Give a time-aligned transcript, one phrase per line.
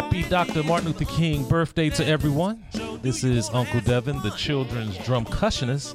[0.00, 0.62] Happy Dr.
[0.62, 2.64] Martin Luther King birthday to everyone.
[3.02, 5.94] This is Uncle Devin, the children's drumcussionist.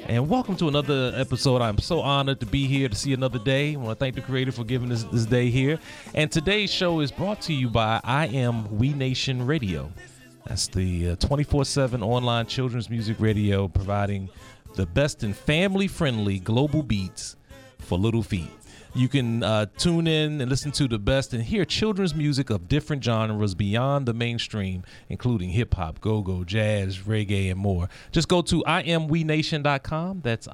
[0.00, 1.62] And welcome to another episode.
[1.62, 3.72] I'm so honored to be here to see another day.
[3.72, 5.78] I want to thank the creator for giving us this day here.
[6.14, 9.90] And today's show is brought to you by I Am We Nation Radio.
[10.44, 14.28] That's the uh, 24 7 online children's music radio providing
[14.76, 17.36] the best and family friendly global beats
[17.78, 18.50] for little feet.
[18.94, 22.68] You can uh, tune in and listen to the best and hear children's music of
[22.68, 27.88] different genres beyond the mainstream, including hip hop, go go, jazz, reggae, and more.
[28.10, 30.20] Just go to iamwenation.com.
[30.22, 30.46] That's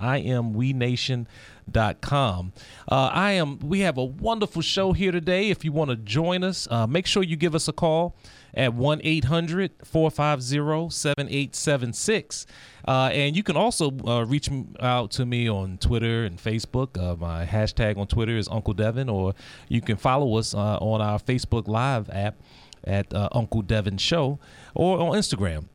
[1.72, 2.52] iamwenation.com.
[2.90, 3.58] Uh, I am.
[3.60, 5.50] We have a wonderful show here today.
[5.50, 8.16] If you want to join us, uh, make sure you give us a call
[8.54, 12.46] at 1 800 450 7876.
[12.86, 16.98] Uh, and you can also uh, reach out to me on Twitter and Facebook.
[16.98, 19.34] Uh, my hashtag on Twitter is Uncle Devin, or
[19.68, 22.36] you can follow us uh, on our Facebook Live app
[22.84, 24.38] at uh, Uncle Devin Show
[24.74, 25.66] or on Instagram.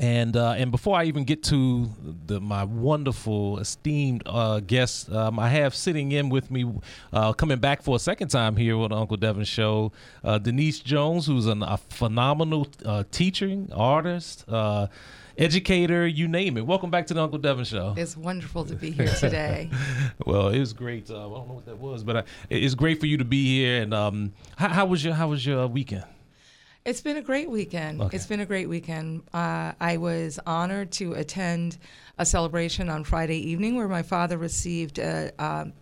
[0.00, 1.90] And uh, and before I even get to
[2.26, 6.72] the, my wonderful esteemed uh, guests, um, I have sitting in with me,
[7.12, 9.90] uh, coming back for a second time here on Uncle Devin Show,
[10.22, 14.86] uh, Denise Jones, who's an, a phenomenal uh, teacher, artist, uh,
[15.36, 16.64] educator, you name it.
[16.66, 17.94] Welcome back to the Uncle Devin Show.
[17.96, 19.68] It's wonderful to be here today.
[20.26, 21.10] Well, it was great.
[21.10, 23.44] Uh, I don't know what that was, but it- it's great for you to be
[23.46, 23.82] here.
[23.82, 26.04] And um, how, how was your how was your weekend?
[26.88, 28.00] It's been a great weekend.
[28.00, 28.16] Okay.
[28.16, 29.22] It's been a great weekend.
[29.34, 31.76] Uh, I was honored to attend
[32.16, 35.74] a celebration on Friday evening where my father received a um,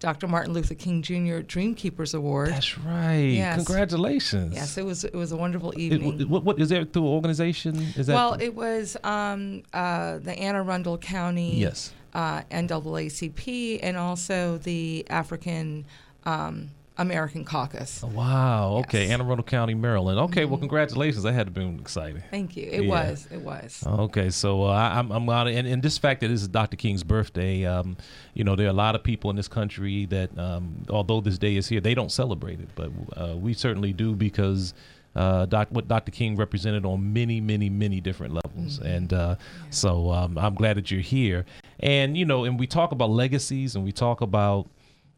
[0.00, 0.26] Dr.
[0.26, 1.40] Martin Luther King Jr.
[1.40, 2.50] Dreamkeepers Award.
[2.50, 3.16] That's right.
[3.16, 3.56] Yes.
[3.56, 4.54] Congratulations.
[4.54, 6.28] yes, it was it was a wonderful It- evening.
[6.30, 7.76] what, what is that through an organization?
[7.96, 11.92] Is that well, it was um, uh, the Anne Arundel County yes.
[12.14, 15.84] uh, NAACP and also the African
[16.24, 18.02] um, American Caucus.
[18.04, 18.76] Oh, Wow.
[18.84, 19.00] Okay.
[19.00, 19.04] Yes.
[19.10, 19.12] Mm-hmm.
[19.22, 20.18] Anne Arundel County, Maryland.
[20.20, 20.44] Okay.
[20.44, 21.24] Well, congratulations.
[21.24, 22.22] That had to be exciting.
[22.30, 22.68] Thank you.
[22.70, 22.88] It Yeah.
[23.10, 23.26] was.
[23.32, 23.82] It was.
[23.86, 26.76] Okay, so uh, I- I'm I'm honored, and, and this fact that this is Dr.
[26.76, 27.96] King's birthday, um,
[28.34, 31.36] you know, there are a lot of people in this country that, um, although this
[31.38, 34.72] day is here, they don't celebrate it, but uh, we certainly do because
[35.16, 36.10] uh, doc, what Dr.
[36.12, 39.34] King represented on many, many, many different levels, and uh,
[39.70, 41.44] so um, I'm glad that you're here,
[41.80, 44.68] and you know, and we talk about legacies, and we talk about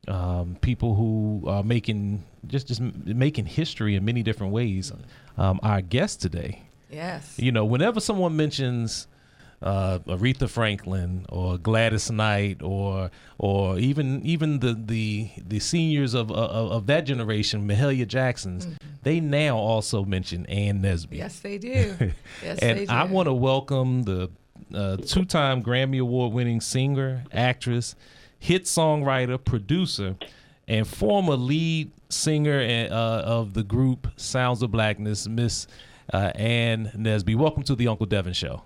[0.08, 4.92] um, people who are making just just making history in many different ways.
[5.36, 7.34] Um, our guest today Yes.
[7.38, 9.06] you know, whenever someone mentions
[9.62, 16.30] uh, Aretha Franklin or Gladys Knight or or even even the the the seniors of
[16.30, 18.66] of, of that generation, Mahalia Jackson's,
[19.02, 21.16] they now also mention Ann Nesby.
[21.18, 21.94] Yes, they do.
[22.42, 22.92] Yes, and they do.
[22.92, 24.30] I want to welcome the
[24.74, 27.94] uh, two-time Grammy Award-winning singer, actress,
[28.38, 30.16] hit songwriter, producer,
[30.68, 35.66] and former lead singer and, uh, of the group Sounds of Blackness, Miss
[36.12, 37.34] uh, Ann Nesby.
[37.36, 38.62] Welcome to the Uncle Devin Show.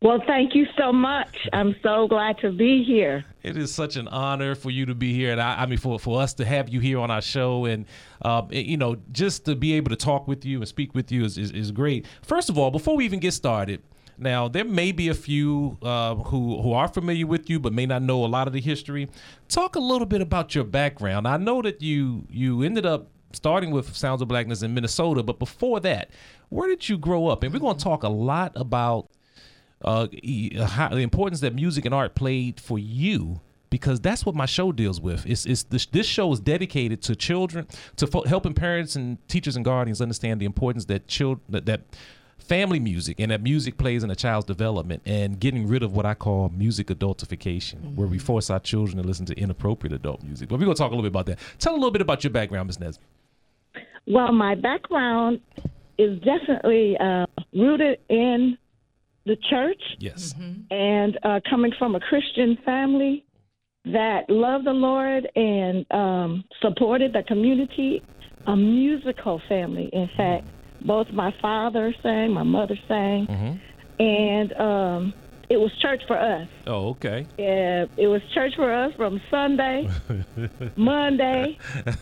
[0.00, 1.28] Well, thank you so much.
[1.52, 3.24] I'm so glad to be here.
[3.44, 5.96] It is such an honor for you to be here, and I, I mean, for
[6.00, 7.86] for us to have you here on our show, and
[8.20, 11.12] uh, it- you know, just to be able to talk with you and speak with
[11.12, 12.04] you is, is is great.
[12.22, 13.80] First of all, before we even get started,
[14.18, 17.86] now there may be a few uh, who who are familiar with you, but may
[17.86, 19.08] not know a lot of the history.
[19.48, 21.26] Talk a little bit about your background.
[21.26, 25.38] I know that you you ended up starting with Sounds of Blackness in Minnesota, but
[25.38, 26.10] before that,
[26.48, 27.42] where did you grow up?
[27.42, 29.08] And we're going to talk a lot about
[29.82, 34.34] uh, e- how, the importance that music and art played for you because that's what
[34.34, 35.24] my show deals with.
[35.26, 37.66] It's, it's this, this show is dedicated to children,
[37.96, 41.80] to fo- helping parents and teachers and guardians understand the importance that children that, that
[42.52, 46.04] family music and that music plays in a child's development and getting rid of what
[46.04, 50.50] I call music adultification, where we force our children to listen to inappropriate adult music.
[50.50, 51.38] But we're gonna talk a little bit about that.
[51.58, 52.76] Tell a little bit about your background, Ms.
[52.76, 52.98] Nesby.
[54.06, 55.40] Well, my background
[55.96, 58.58] is definitely uh, rooted in
[59.24, 60.34] the church Yes.
[60.70, 63.24] and uh, coming from a Christian family
[63.86, 68.02] that loved the Lord and um, supported the community,
[68.46, 70.46] a musical family, in fact.
[70.84, 74.02] Both my father sang, my mother sang, Mm-hmm.
[74.02, 75.14] and um,
[75.48, 76.48] it was church for us.
[76.66, 77.26] Oh, okay.
[77.38, 79.88] Uh, it was church for us from Sunday,
[80.76, 81.58] Monday,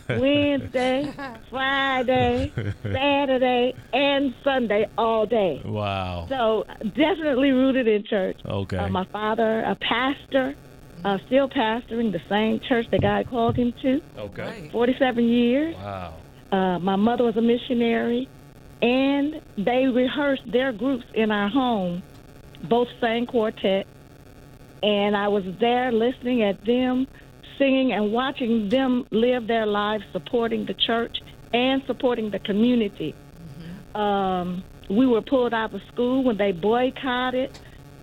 [0.07, 1.11] Wednesday,
[1.49, 2.51] Friday,
[2.83, 5.61] Saturday, and Sunday all day.
[5.65, 6.27] Wow.
[6.29, 8.37] So definitely rooted in church.
[8.45, 8.77] Okay.
[8.77, 10.55] Uh, my father, a pastor,
[11.03, 14.69] uh, still pastoring the same church that God called him to, Okay.
[14.71, 15.75] 47 years.
[15.75, 16.13] Wow.
[16.51, 18.27] Uh, my mother was a missionary,
[18.81, 22.03] and they rehearsed their groups in our home.
[22.63, 23.87] Both sang quartet,
[24.83, 27.07] and I was there listening at them
[27.57, 31.17] singing and watching them live their lives, supporting the church
[31.53, 33.13] and supporting the community.
[33.93, 37.57] Um, we were pulled out of school when they boycotted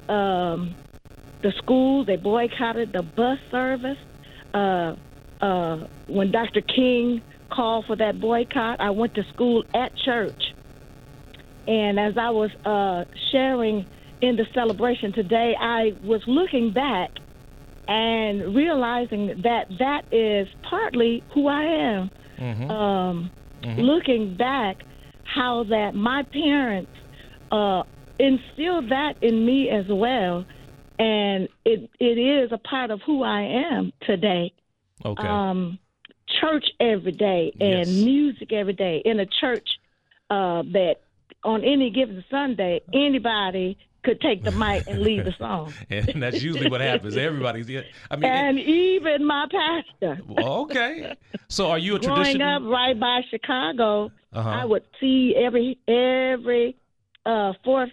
[0.09, 0.75] um,
[1.43, 2.05] the school.
[2.05, 3.99] They boycotted the bus service.
[4.55, 4.95] Uh,
[5.41, 6.61] uh, when Dr.
[6.61, 10.48] King called for that boycott, I went to school at church.
[11.69, 13.87] And as I was uh, sharing
[14.23, 17.11] in the celebration today, I was looking back
[17.87, 22.11] and realizing that that is partly who I am.
[22.39, 22.71] Mm-hmm.
[22.71, 23.31] Um,
[23.77, 24.77] Looking back,
[25.25, 26.93] how that my parents
[27.51, 27.83] uh,
[28.19, 30.47] instilled that in me as well,
[30.99, 34.53] and it it is a part of who I am today
[35.05, 35.27] Okay.
[35.29, 35.79] um,
[36.41, 38.05] church every day and Yes.
[38.05, 39.69] music every day in a church
[40.31, 40.97] uh, that
[41.45, 45.73] on any given Sunday anybody could take the mic and lead the song.
[45.91, 47.17] and that's usually what happens.
[47.17, 47.69] Everybody's.
[47.69, 48.31] yeah, I mean.
[48.31, 50.21] And even my pastor.
[50.39, 51.15] okay.
[51.49, 52.67] So, are you a Growing traditional?
[52.67, 54.49] up right by Chicago, Uh-huh.
[54.49, 56.77] I would see every every
[57.27, 57.91] uh, fourth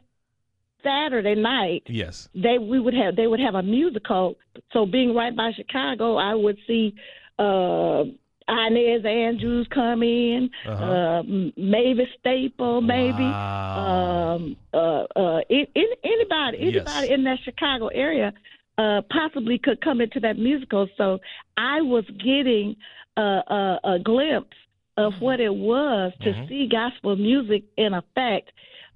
[0.84, 2.30] Saturday night Yes.
[2.36, 4.36] they we would have they would have a musical.
[4.72, 6.94] So being right by Chicago, I would see
[7.40, 8.04] uh
[8.48, 10.84] Inez Andrews come in, Uh-huh.
[10.84, 11.24] uh,
[11.58, 13.24] Mavis Staple, maybe.
[13.24, 14.36] Wow.
[14.36, 16.74] Um, uh, uh, in, in, anybody, Yes.
[16.88, 18.32] anybody in that Chicago area,
[18.78, 20.88] uh, possibly could come into that musical.
[20.98, 21.20] So
[21.58, 22.76] I was getting
[23.18, 24.56] a, a, a glimpse
[24.98, 26.48] of what it was to Mhm.
[26.48, 28.52] see gospel music in effect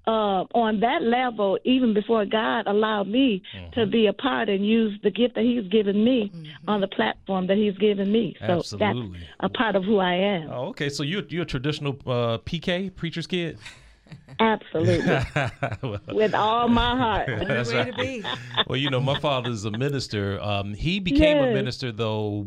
[0.06, 3.42] uh, on that level, even before God allowed me
[3.74, 3.90] to Mm-hmm.
[3.90, 6.32] be a part and use the gift that He's given me
[6.66, 8.34] on the platform that He's given me.
[8.40, 9.18] So Absolutely.
[9.20, 10.50] that's a part of who I am.
[10.50, 10.88] Oh, okay.
[10.88, 13.58] So you're you're a traditional uh, PK preacher's kid.
[14.40, 15.18] Absolutely.
[15.82, 17.28] well, With all my heart.
[17.48, 18.24] That's right.
[18.66, 20.40] well, you know, my father's a minister.
[20.40, 22.46] Um, he became a minister though.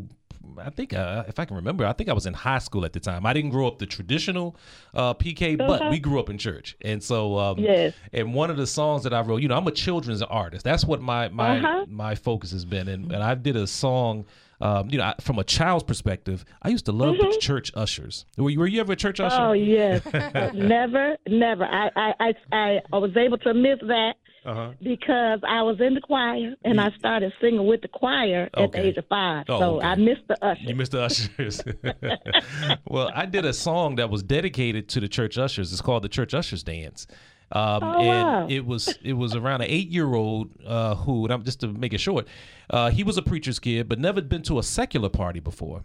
[0.58, 2.92] I think, uh, if I can remember, I think I was in high school at
[2.92, 3.26] the time.
[3.26, 4.56] I didn't grow up the traditional
[4.94, 5.90] uh, PK, but Uh-huh.
[5.90, 7.94] we grew up in church, and so um, Yes.
[8.12, 10.64] And one of the songs that I wrote, you know, I'm a children's artist.
[10.64, 11.86] That's what my my Uh-huh.
[11.88, 14.24] my focus has been, and, and I did a song.
[14.60, 18.24] Um, you know, I, from a child's perspective, I used to love the church ushers.
[18.38, 19.36] Were you, were you ever a church usher?
[19.36, 19.50] Mm-hmm.
[19.50, 21.64] Oh yes, never, never.
[21.64, 24.14] I, I, I, I was able to miss that
[24.44, 24.72] Uh-huh.
[24.82, 28.86] because I was in the choir and I started singing with the choir at the
[28.86, 29.46] age of five.
[29.48, 29.86] Oh, so okay.
[29.86, 30.60] I missed the usher.
[30.62, 31.62] You missed the ushers.
[32.86, 35.72] well, I did a song that was dedicated to the church ushers.
[35.72, 37.06] It's called the Church Ushers Dance.
[37.52, 38.46] Um, Oh, and wow.
[38.48, 41.68] it was it was around an eight year old uh, who, and I'm just to
[41.68, 42.26] make it short,
[42.70, 45.84] uh, he was a preacher's kid, but never been to a secular party before.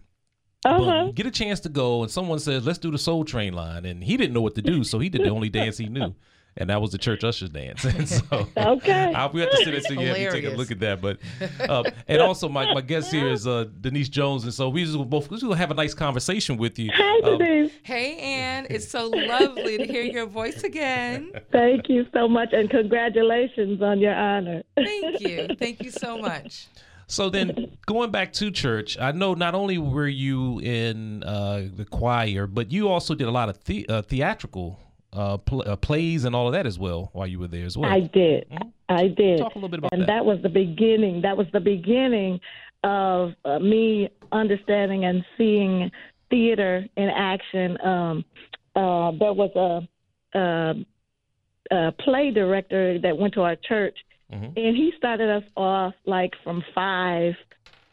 [0.65, 1.05] Uh-huh.
[1.07, 3.85] But get a chance to go, and someone says, "Let's do the Soul Train line,"
[3.85, 6.15] and he didn't know what to do, so he did the only dance he knew,
[6.59, 7.83] and that was the church ushers dance.
[7.85, 9.13] And so, Okay.
[9.13, 11.01] I, we have to sit there so you have to take a look at that.
[11.01, 11.17] But
[11.67, 14.97] uh, and also, my, my guest here is uh, Denise Jones, and so we just
[14.97, 16.91] will both we just will have a nice conversation with you.
[16.93, 17.71] Hi, Um, Denise.
[17.83, 18.67] Hey, Ann.
[18.69, 21.31] It's so lovely to hear your voice again.
[21.51, 24.63] Thank you so much, and congratulations on your honor.
[24.75, 25.47] Thank you.
[25.57, 26.67] Thank you so much.
[27.07, 31.83] So then, going back to church, I know not only were you in uh, the
[31.85, 34.79] choir, but you also did a lot of the, uh, theatrical
[35.13, 37.77] uh, pl- uh, plays and all of that as well while you were there as
[37.77, 37.89] well.
[37.89, 38.51] I did.
[38.89, 39.39] I did.
[39.39, 40.07] Talk a little bit about and that.
[40.07, 41.21] that was the beginning.
[41.21, 42.39] That was the beginning
[42.83, 45.91] of uh, me understanding and seeing
[46.29, 47.77] theater in action.
[47.83, 48.25] Um,
[48.75, 49.51] uh, there was
[50.35, 50.75] a, a,
[51.71, 53.97] a play director that went to our church,
[54.31, 54.53] Mhm.
[54.55, 57.33] and he started us off like from five.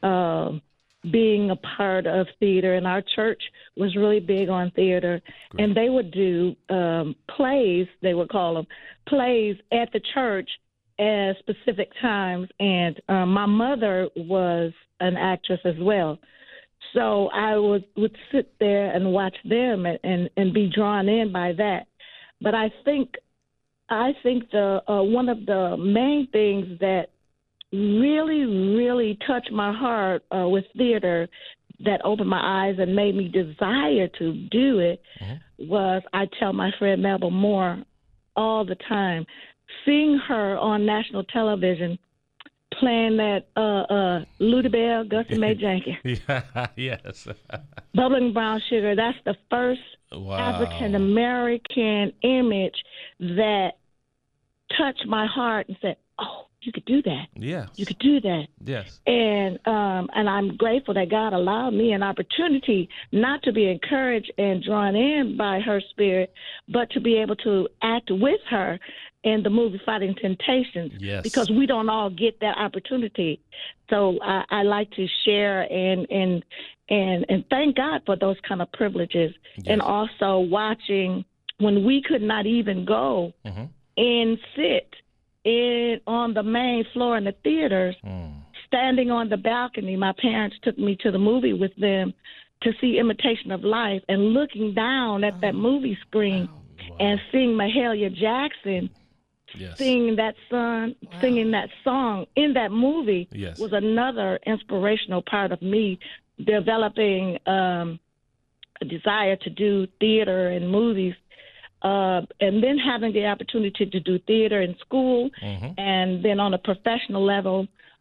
[0.02, 0.61] Um,
[1.10, 3.42] being a part of theater, and our church
[3.76, 5.20] was really big on theater,
[5.58, 7.86] and they would do um, plays.
[8.02, 8.66] They would call them
[9.08, 10.48] plays at the church
[10.98, 12.48] at specific times.
[12.58, 16.18] And um, my mother was an actress as well,
[16.94, 21.32] so I would would sit there and watch them and and, and be drawn in
[21.32, 21.86] by that.
[22.40, 23.14] But I think
[23.88, 27.10] I think the uh, one of the main things that
[27.76, 31.28] really, really touched my heart uh, with theater
[31.85, 35.02] that opened my eyes and made me desire to do it
[35.59, 37.83] was I tell my friend Melba Moore
[38.35, 39.26] all the time,
[39.85, 41.99] seeing her on national television
[42.80, 47.28] playing that uh uh Lutiebelle, Gussie Mae Jenkins, Yeah, yes.
[47.95, 49.80] bubbling brown sugar, that's the first
[50.12, 50.38] Wow.
[50.38, 52.76] African American image
[53.21, 53.73] that
[54.78, 57.26] touched my heart and said, "Oh, you could do that.
[57.35, 57.68] Yes.
[57.76, 59.00] You could do that." Yes.
[59.06, 64.32] And um, and I'm grateful that God allowed me an opportunity not to be encouraged
[64.38, 66.32] and drawn in by her spirit,
[66.68, 68.78] but to be able to act with her
[69.25, 70.92] in the movie Fighting Temptations.
[70.99, 71.23] Yes.
[71.23, 73.40] Because we don't all get that opportunity.
[73.90, 76.44] So I, I like to share and and
[76.88, 79.32] and and thank God for those kind of privileges.
[79.56, 79.66] Yes.
[79.68, 81.25] And also watching
[81.58, 83.68] when we could not even go Mhm.
[83.96, 84.94] and sit
[85.46, 88.42] in on the main floor in the theaters Mm.
[88.66, 92.12] standing on the balcony, my parents took me to the movie with them
[92.62, 96.48] to see Imitation of Life and looking down at that movie screen
[96.98, 98.90] and seeing Mahalia Jackson
[99.54, 99.78] Yes.
[99.78, 103.56] singing that song, singing that song in that movie Yes.
[103.58, 105.98] was another inspirational part of me
[106.44, 108.00] developing um,
[108.80, 111.14] a desire to do theater and movies.
[111.87, 115.75] Uh, and then having the opportunity to do theater in school, Mhm.
[115.78, 117.59] and then on a professional level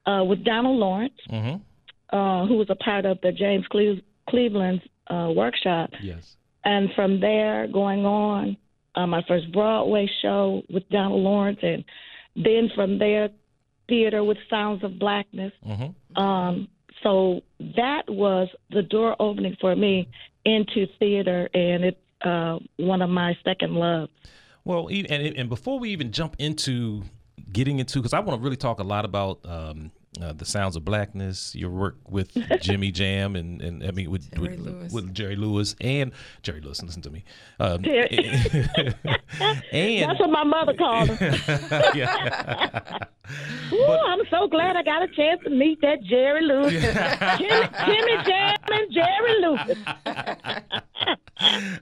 [0.08, 1.56] uh, with Donald Lawrence, Mhm.
[2.18, 5.88] uh, who was a part of the James Cle- Cleveland's uh, workshop.
[6.02, 6.24] Yes.
[6.64, 8.58] And from there, going on,
[8.96, 11.84] uh, my first Broadway show with Donald Lawrence, and
[12.48, 13.30] then from there,
[13.88, 15.54] theater with Sounds of Blackness.
[15.74, 15.90] Mhm.
[16.26, 16.68] Um,
[17.04, 17.42] so
[17.82, 20.08] that was the door opening for me
[20.44, 24.12] into theater, and it's uh, one of my second loves.
[24.64, 27.04] Well, and and before we even jump into
[27.52, 29.92] getting into, because I want to really talk a lot about um,
[30.22, 32.32] uh, the sounds of blackness, your work with
[32.62, 34.94] Jimmy Jam, and, and I mean with Jerry with, Lewis.
[34.94, 36.12] with Jerry Lewis and
[36.44, 36.82] Jerry Lewis.
[36.82, 37.24] Listen to me.
[37.60, 38.08] Um, Jerry-
[39.72, 41.34] and That's what my mother called him.
[41.96, 42.98] yeah.
[43.74, 48.24] Ooh, I'm so glad I got a chance to meet that Jerry Lewis, Jimmy, Jimmy
[48.24, 49.78] Jam, and Jerry Lewis.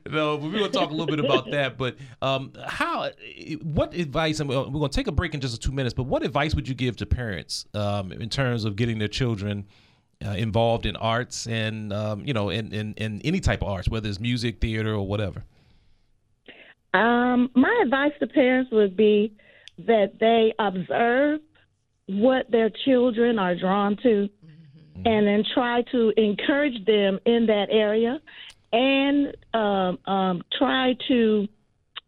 [0.10, 1.78] no, but we're gonna talk a little bit about that.
[1.78, 3.10] But um, how?
[3.62, 4.40] What advice?
[4.40, 5.94] Mean, we're gonna take a break in just a two minutes.
[5.94, 9.66] But what advice would you give to parents um, in terms of getting their children
[10.26, 13.90] uh, involved in arts and um, you know, in, in in any type of arts,
[13.90, 15.44] whether it's music, theater, or whatever?
[16.94, 19.34] Um, my advice to parents would be
[19.80, 21.42] that they observe
[22.08, 24.30] what their children are drawn to
[25.06, 28.22] and then try to encourage them in that area
[28.72, 31.48] and um, um, try to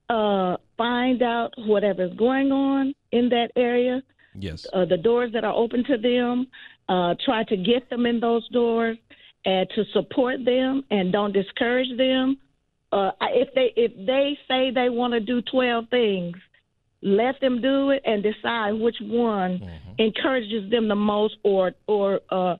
[0.09, 4.01] uh, find out whatever's going on in that area,
[4.39, 4.65] Yes.
[4.73, 6.47] uh, the doors that are open to them,
[6.89, 8.97] uh, try to get them in those doors
[9.45, 12.37] and to support them and don't discourage them.
[12.91, 16.35] Uh, if they if they say they want to do twelve things,
[17.01, 19.61] let them do it and decide which one
[19.99, 22.55] encourages them the most or or uh,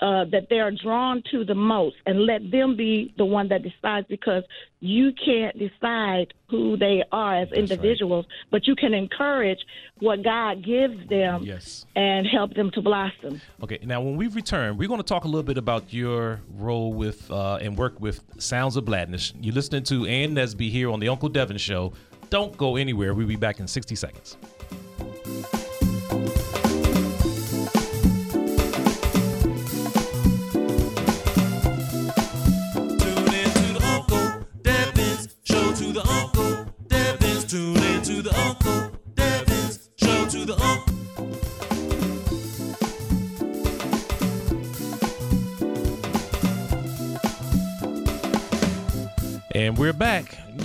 [0.00, 3.62] uh, that they are drawn to the most, and let them be the one that
[3.62, 4.44] decides because
[4.80, 7.58] you can't decide who they are as right.
[7.58, 9.58] individuals, but you can encourage
[9.98, 11.84] what God gives them Yes.
[11.96, 13.40] and help them to blossom.
[13.62, 13.80] Okay.
[13.82, 17.28] Now, when we return, we're going to talk a little bit about your role with
[17.30, 19.32] uh, and work with Sounds of Blackness.
[19.40, 21.92] You're listening to Ann Nesby here on the Uncle Devin Show.
[22.30, 23.14] Don't go anywhere.
[23.14, 24.36] We'll be back in 60 seconds.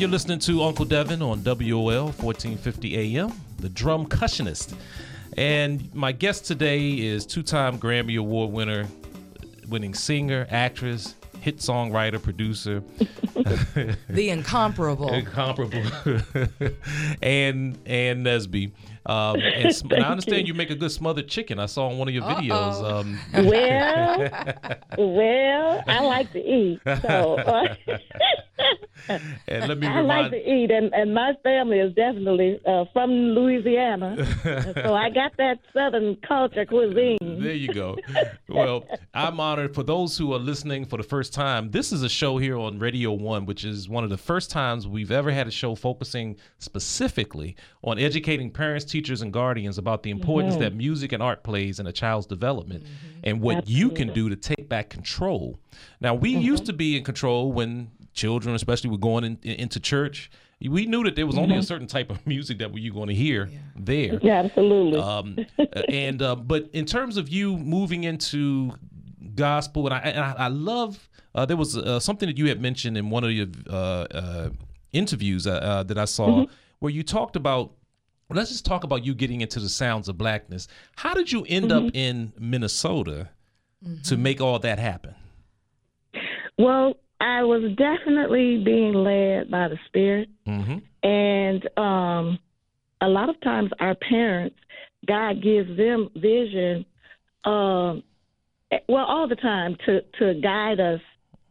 [0.03, 4.75] You're listening to Uncle Devin on WOL 1450 AM, the drumcussionist.
[5.37, 8.85] And my guest today is two-time Grammy Award winner,
[9.69, 12.83] winning singer, actress, hit songwriter, producer,
[14.09, 15.07] The incomparable.
[15.13, 15.81] incomparable,
[17.21, 18.71] and and Nesby.
[19.05, 20.53] Um, and, sm- and I understand you.
[20.53, 21.59] make a good smothered chicken.
[21.59, 22.81] I saw in one of your videos.
[22.81, 22.99] Uh-oh.
[22.99, 24.29] Um, Well,
[24.97, 27.75] well, I like to eat, so uh,
[29.47, 33.09] and let me I like to eat, and, and my family is definitely uh, from
[33.11, 34.15] Louisiana,
[34.83, 37.17] so I got that Southern culture cuisine.
[37.41, 37.97] There you go.
[38.47, 41.71] Well, I'm honored for those who are listening for the first time.
[41.71, 44.87] This is a show here on Radio One, which is one of the first times
[44.87, 50.11] we've ever had a show focusing specifically on educating parents, teachers, and guardians about the
[50.11, 52.85] importance that music and art plays in a child's development
[53.23, 55.59] and what you can do to take back control.
[55.99, 60.31] Now, we used to be in control when children, especially, were going in, into church.
[60.61, 63.09] We knew that there was only a certain type of music that you were going
[63.09, 64.17] to hear there.
[64.21, 64.99] Yeah, absolutely.
[64.99, 65.37] Um,
[65.89, 68.71] and uh, but in terms of you moving into
[69.35, 72.61] gospel, and I, and I, I love uh, there was uh, something that you had
[72.61, 74.49] mentioned in one of your uh, uh,
[74.91, 76.45] interviews uh, uh, that I saw
[76.79, 77.71] where you talked about.
[78.33, 80.67] Well, Let's just talk about you getting into the sounds of blackness.
[80.95, 83.29] How did you end up in Minnesota
[84.05, 85.13] to make all that happen?
[86.57, 90.29] Well, I was definitely being led by the Spirit.
[90.47, 91.07] Mm-hmm.
[91.07, 92.39] And um,
[93.01, 94.55] a lot of times, our parents,
[95.07, 96.85] God gives them vision,
[97.45, 98.03] um,
[98.71, 101.01] eh, well, all the time to, to guide us.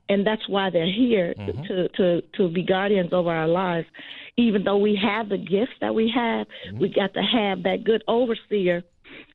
[0.08, 3.86] And that's why they're here to, to, to be guardians over our lives.
[4.42, 6.46] Even though we have the gifts that we have,
[6.78, 8.82] we got to have that good overseer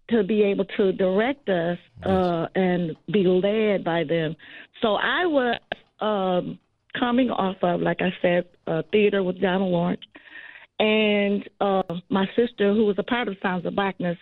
[0.09, 4.35] to be able to direct us uh, and be led by them.
[4.81, 5.59] So I was
[5.99, 6.59] um,
[6.97, 10.01] coming off of, like I said, uh, theater with John Lawrence,
[10.79, 14.17] and uh, my sister, who was a part of Sounds of Blackness,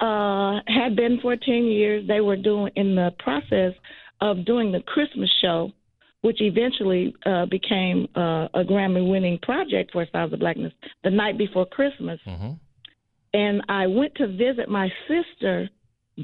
[0.00, 2.06] uh, had been for 10 years.
[2.06, 3.72] They were doing in the process
[4.20, 5.72] of doing the Christmas show,
[6.26, 10.72] which eventually uh, became uh, a Grammy-winning project for Sounds of Blackness.
[11.04, 12.18] The night before Christmas,
[13.32, 15.70] and I went to visit my sister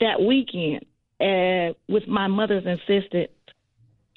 [0.01, 0.85] that weekend
[1.21, 3.31] uh, with my mother's insistence.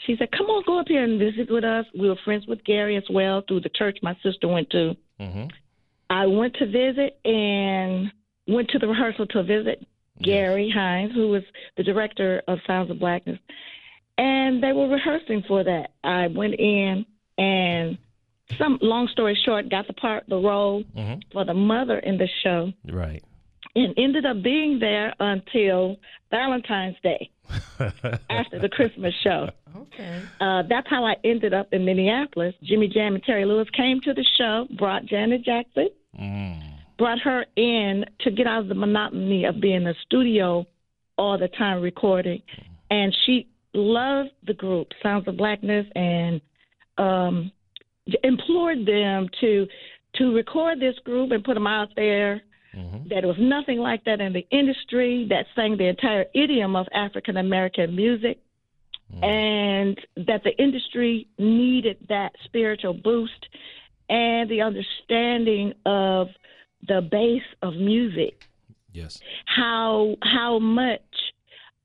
[0.07, 2.63] She said, "Come on, go up here and visit with us." We were friends with
[2.63, 4.95] Gary as well through the church my sister went to.
[5.19, 5.45] Mm-hmm.
[6.09, 8.11] I went to visit and
[8.47, 9.85] went to the rehearsal to visit
[10.19, 11.43] Gary Hines, who was
[11.77, 13.37] the director of Sounds of Blackness.
[14.17, 15.91] And they were rehearsing for that.
[16.03, 17.05] I went in
[17.37, 17.97] and
[18.57, 21.21] some long story short, got the part the role Mhm.
[21.33, 23.21] for the mother in the show Right.
[23.75, 25.97] and ended up being there until
[26.31, 27.29] Valentine's Day
[28.29, 29.49] after the Christmas show.
[29.75, 30.21] Okay.
[30.39, 32.55] Uh, that's how I ended up in Minneapolis.
[32.63, 36.61] Jimmy Jam and Terry Lewis came to the show, brought Janet Jackson, Mm.
[36.97, 40.65] brought her in to get out of the monotony of being in the studio
[41.17, 42.41] all the time recording.
[42.89, 46.41] And she loved the group, Sounds of Blackness, and
[46.97, 47.51] um,
[48.23, 49.67] implored them to
[50.15, 52.41] to record this group and put them out there.
[52.73, 53.09] Mhm.
[53.09, 56.87] That there was nothing like that in the industry that sang the entire idiom of
[56.93, 58.39] African American music
[59.21, 63.47] and that the industry needed that spiritual boost
[64.09, 66.29] and the understanding of
[66.87, 68.47] the base of music
[68.93, 69.21] Yes.
[69.45, 71.01] how how much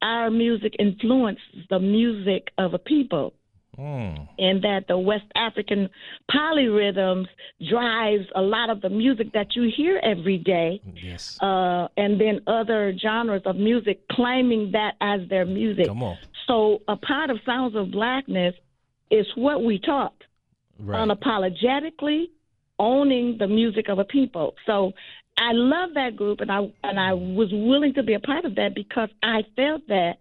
[0.02, 3.34] our music influences the music of a people
[3.78, 4.28] Mm.
[4.38, 5.88] and that the West African
[6.30, 7.28] polyrhythms
[7.68, 11.38] drives a lot of the music that you hear every day Yes.
[11.40, 16.18] uh, and then other genres of music claiming that as their music Come on.
[16.48, 18.54] so a part of Sounds of Blackness
[19.10, 20.14] is what we taught
[20.78, 21.08] Right.
[21.08, 22.26] unapologetically
[22.78, 24.54] owning the music of a people.
[24.66, 24.92] So
[25.40, 28.54] I love that group, and I and I was willing to be a part of
[28.56, 30.18] that because I felt that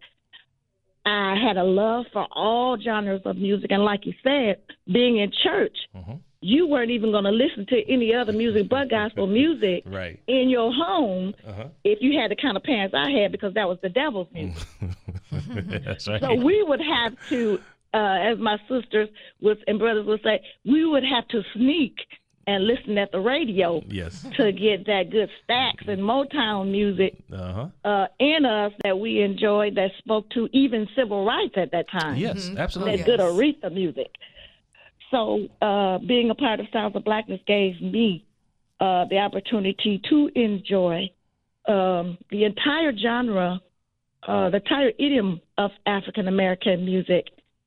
[1.05, 4.57] I had a love for all genres of music, and like you said,
[4.91, 6.19] being in church, Mhm.
[6.41, 10.19] you weren't even going to listen to any other music but gospel music Right.
[10.27, 11.67] in your home Uh-huh.
[11.83, 14.63] if you had the kind of parents I had because that was the devil's music.
[15.85, 16.21] That's right.
[16.21, 17.59] So we would have to,
[17.93, 19.09] uh, as my sisters
[19.41, 21.95] would, and brothers would say, we would have to sneak
[22.47, 24.25] and listen at the radio yes.
[24.37, 27.67] to get that good Stax and Motown music Uh-huh.
[27.83, 32.17] uh, in us that we enjoyed that spoke to even civil rights at that time.
[32.17, 32.97] Yes, absolutely.
[32.97, 34.11] That good Aretha music.
[35.11, 38.25] So uh, being a part of Sounds of Blackness gave me
[38.79, 41.09] uh, the opportunity to enjoy
[41.67, 43.59] um, the entire genre,
[44.27, 47.25] uh, the entire idiom of African American music,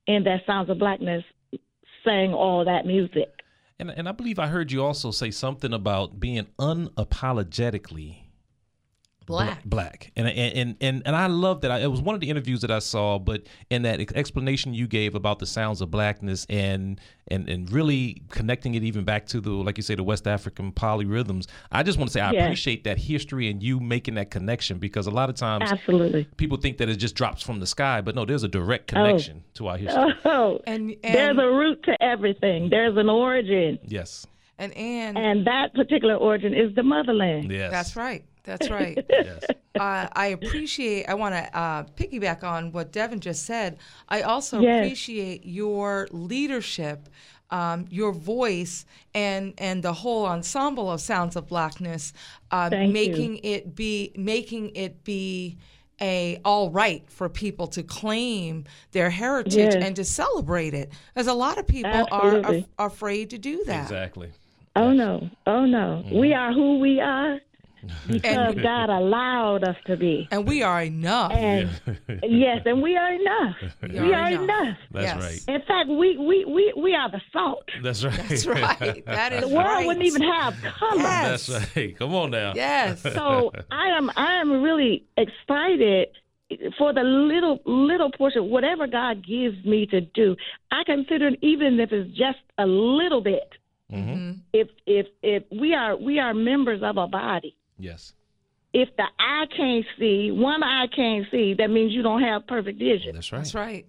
[0.08, 1.24] and that Sounds of Blackness
[2.04, 3.31] sang all that music.
[3.82, 8.18] And and I believe I heard you also say something about being unapologetically
[9.26, 9.64] Black.
[9.64, 12.28] black and and and and, and I love that I, it was one of the
[12.30, 15.90] interviews that I saw but in that ex- explanation you gave about the sounds of
[15.90, 20.02] blackness and and and really connecting it even back to the like you say the
[20.02, 22.44] West African polyrhythms I just want to say I Yes.
[22.44, 26.26] appreciate that history and you making that connection because a lot of times Absolutely.
[26.36, 28.96] people think that it just drops from the sky but no there's a direct oh.
[28.96, 32.68] connection to our history Oh, And there's a root to everything.
[32.70, 34.26] There's an origin, yes
[34.58, 37.50] and and and that particular origin is the motherland.
[37.50, 38.24] yes that's right.
[38.44, 39.04] That's right.
[39.08, 39.44] yes
[39.78, 41.06] uh, I appreciate.
[41.08, 43.78] I want to uh, piggyback on what Devin just said.
[44.08, 44.78] I also Yes.
[44.84, 47.08] appreciate your leadership
[47.50, 52.14] um, your voice and and the whole ensemble of Sounds of Blackness,
[52.50, 52.92] uh, Thank you.
[52.92, 55.58] making it be making it be
[56.00, 59.74] a all right for people to claim their heritage Yes.
[59.74, 62.66] and to celebrate it, as a lot of people Absolutely.
[62.78, 63.82] are afraid to do that.
[63.82, 64.30] Exactly.
[64.74, 66.02] Oh no, oh no.
[66.10, 67.38] We are who we are
[68.06, 70.28] because And- God allowed us to be.
[70.30, 71.32] And we are enough.
[71.32, 71.68] And
[72.22, 73.56] yes, and we are enough.
[73.82, 74.42] We are are, enough.
[74.42, 74.76] enough.
[74.92, 75.46] That's Yes.
[75.48, 75.54] right.
[75.56, 77.68] In fact, we, we, we, we are the salt.
[77.82, 78.28] That's right.
[78.28, 79.04] That's right.
[79.06, 79.86] That is The world right.
[79.86, 80.96] wouldn't even have color.
[81.02, 81.46] Yes.
[81.46, 81.96] That's right.
[81.98, 82.52] Come on now.
[82.54, 83.02] Yes.
[83.02, 86.08] So I am I am really excited
[86.78, 90.36] for the little little portion, whatever God gives me to do.
[90.70, 93.50] I consider it even if it's just a little bit.
[93.90, 94.40] Mm-hmm.
[94.52, 97.56] If if if we are we are members of a body.
[97.82, 98.12] Yes.
[98.72, 102.78] If the eye can't see, one eye can't see, that means you don't have perfect
[102.78, 103.14] vision.
[103.14, 103.38] That's right.
[103.38, 103.86] That's right.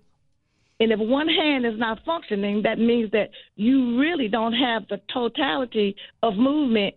[0.79, 4.99] And if one hand is not functioning, that means that you really don't have the
[5.13, 6.95] totality of movement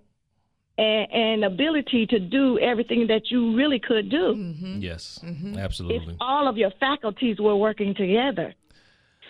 [0.79, 4.81] and, and ability to do everything that you really could do mm-hmm.
[4.81, 5.21] Yes.
[5.23, 5.53] Mm-hmm.
[5.55, 6.17] if Absolutely.
[6.21, 8.55] all of your faculties were working together.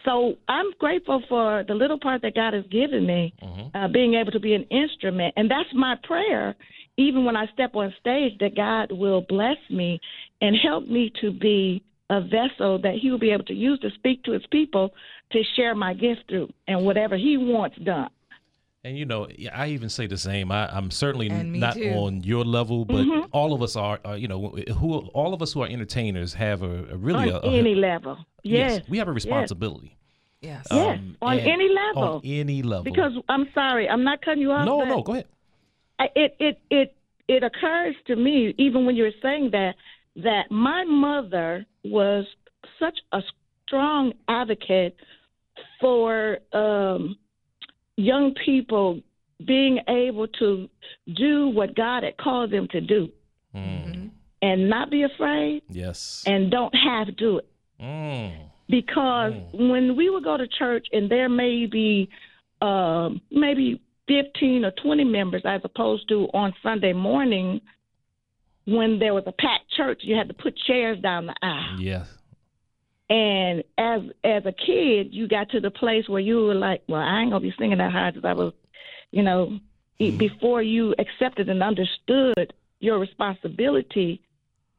[0.04, 3.76] So I'm grateful for the little part that God has given me, mm-hmm.
[3.76, 5.34] uh, being able to be an instrument.
[5.36, 6.54] And that's my prayer,
[6.96, 10.00] even when I step on stage, that God will bless me
[10.40, 13.90] and help me to be a vessel that He will be able to use to
[13.90, 14.90] speak to His people
[15.32, 18.08] to share my gift through and whatever He wants done.
[18.84, 20.52] And you know, I even say the same.
[20.52, 21.88] I, I'm certainly not too.
[21.90, 23.26] on your level, but Mm-hmm.
[23.32, 24.16] all of us are, are.
[24.16, 27.48] You know, who all of us who are entertainers have a, a really on a,
[27.48, 28.16] a- any level.
[28.44, 28.74] Yes.
[28.78, 29.96] yes, we have a responsibility.
[30.40, 30.68] Yes.
[30.70, 32.02] Yes, on any level.
[32.16, 32.84] On any level.
[32.84, 34.64] Because I'm sorry, I'm not cutting you off.
[34.66, 35.26] no, no, go ahead.
[35.98, 36.94] It it it
[37.28, 39.74] it occurs to me even when you're saying that
[40.16, 42.24] that my mother was
[42.78, 43.20] such a
[43.66, 44.96] strong advocate
[45.80, 47.16] for um,
[47.96, 49.00] young people
[49.46, 50.68] being able to
[51.14, 53.08] do what God had called them to do
[53.54, 54.10] Mm.
[54.42, 56.24] and not be afraid Yes.
[56.26, 57.46] and don't have to do it
[57.80, 58.32] Mm.
[58.68, 62.08] because when we would go to church and there may be
[62.60, 67.60] um, maybe 15 or 20 members as opposed to on Sunday morning
[68.64, 72.08] when there was a packed church you had to put chairs down the aisle Yes.
[73.08, 77.00] and as as a kid you got to the place where you were like well
[77.00, 78.52] I ain't gonna be singing that hard because I was
[79.10, 79.58] you know
[79.98, 80.18] e- mm-hmm.
[80.18, 84.20] before you accepted and understood your responsibility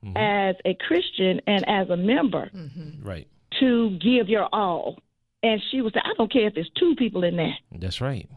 [0.03, 0.17] mm-hmm.
[0.17, 3.07] as a Christian and as a member mm-hmm.
[3.07, 3.27] Right.
[3.59, 4.97] to give your all.
[5.43, 7.55] And she would say, I don't care if there's two people in there.
[7.71, 8.27] That's right.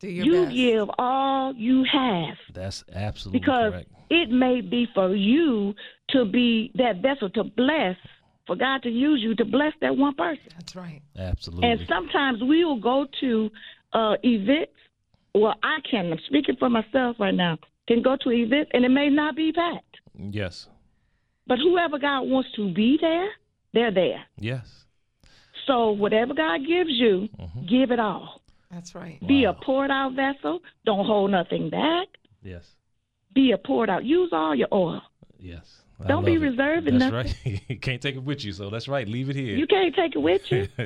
[0.00, 0.54] Do your you best.
[0.54, 3.90] give all you have That's absolutely because correct.
[4.10, 5.74] it may be for you
[6.10, 7.96] to be that vessel to bless,
[8.46, 10.44] for God to use you to bless that one person.
[10.56, 11.02] That's right.
[11.16, 11.68] Absolutely.
[11.68, 13.50] And sometimes we will go to
[13.92, 14.72] uh, events.
[15.34, 16.12] Well, I can.
[16.12, 17.58] I'm speaking for myself right now.
[17.88, 20.68] Can go to events and it may not be packed, yes.
[21.46, 23.28] but whoever God wants to be there,
[23.72, 24.24] they're there.
[24.38, 24.84] Yes.
[25.66, 27.28] So whatever God gives you,
[27.68, 28.37] give it all.
[28.70, 29.18] That's right.
[29.26, 30.60] Be a poured out vessel.
[30.84, 32.08] Don't hold nothing back.
[32.42, 32.64] Yes.
[33.34, 34.04] Be a poured out.
[34.04, 35.02] Use all your oil.
[35.38, 35.82] Yes.
[36.00, 36.38] I Don't be it.
[36.38, 37.12] reserved That's nothing.
[37.44, 37.62] right.
[37.68, 39.08] you can't take it with you, so that's right.
[39.08, 39.56] Leave it here.
[39.56, 40.68] You can't take it with you.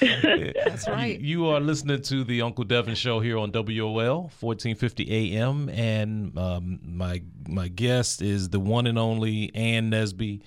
[0.00, 1.20] That's right.
[1.20, 6.36] You, you are listening to the Uncle Devin Show here on WOL 1450 AM, and
[6.38, 10.40] um, my my guest is the one and only Ann Nesby,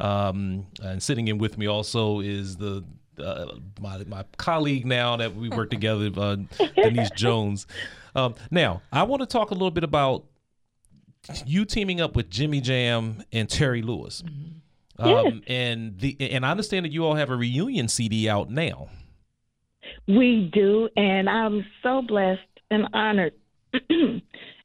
[0.00, 2.84] um, and sitting in with me also is the
[3.20, 6.36] uh, my my colleague now that we work together, uh,
[6.76, 7.66] Denise Jones.
[8.14, 10.24] Um, now, I want to talk a little bit about
[11.46, 14.22] you teaming up with Jimmy Jam and Terry Lewis.
[14.98, 18.88] Um, and the and I understand that you all have a reunion CD out now.
[20.08, 23.34] we do, and I'm so blessed and honored
[23.90, 24.22] in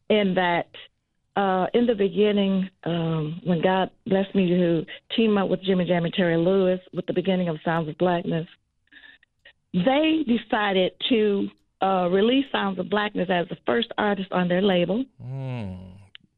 [0.09, 0.67] that.
[1.35, 6.05] Uh, in the beginning, um, when God blessed me to team up with Jimmy Jam
[6.05, 8.47] and Terry Lewis with the beginning of Sounds of Blackness,
[9.73, 11.47] they decided to
[11.81, 15.03] uh, release Sounds of Blackness as the first artist on their label.
[15.23, 15.93] Mm.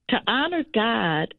[0.10, 1.34] to honor God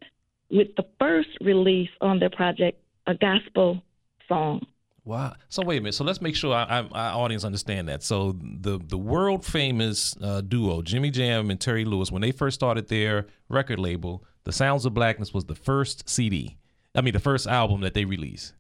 [0.51, 3.83] with the first release on their project, a gospel
[4.29, 4.65] song.
[5.07, 5.35] Wow.
[5.49, 5.95] So wait a minute.
[5.95, 8.03] So let's make sure our, our our audience understand that.
[8.03, 12.57] So the the world famous uh, duo Jimmy Jam and Terry Lewis, when they first
[12.57, 16.59] started their record label, The Sounds of Blackness was the first CD.
[16.97, 18.55] I mean, the first album that they released.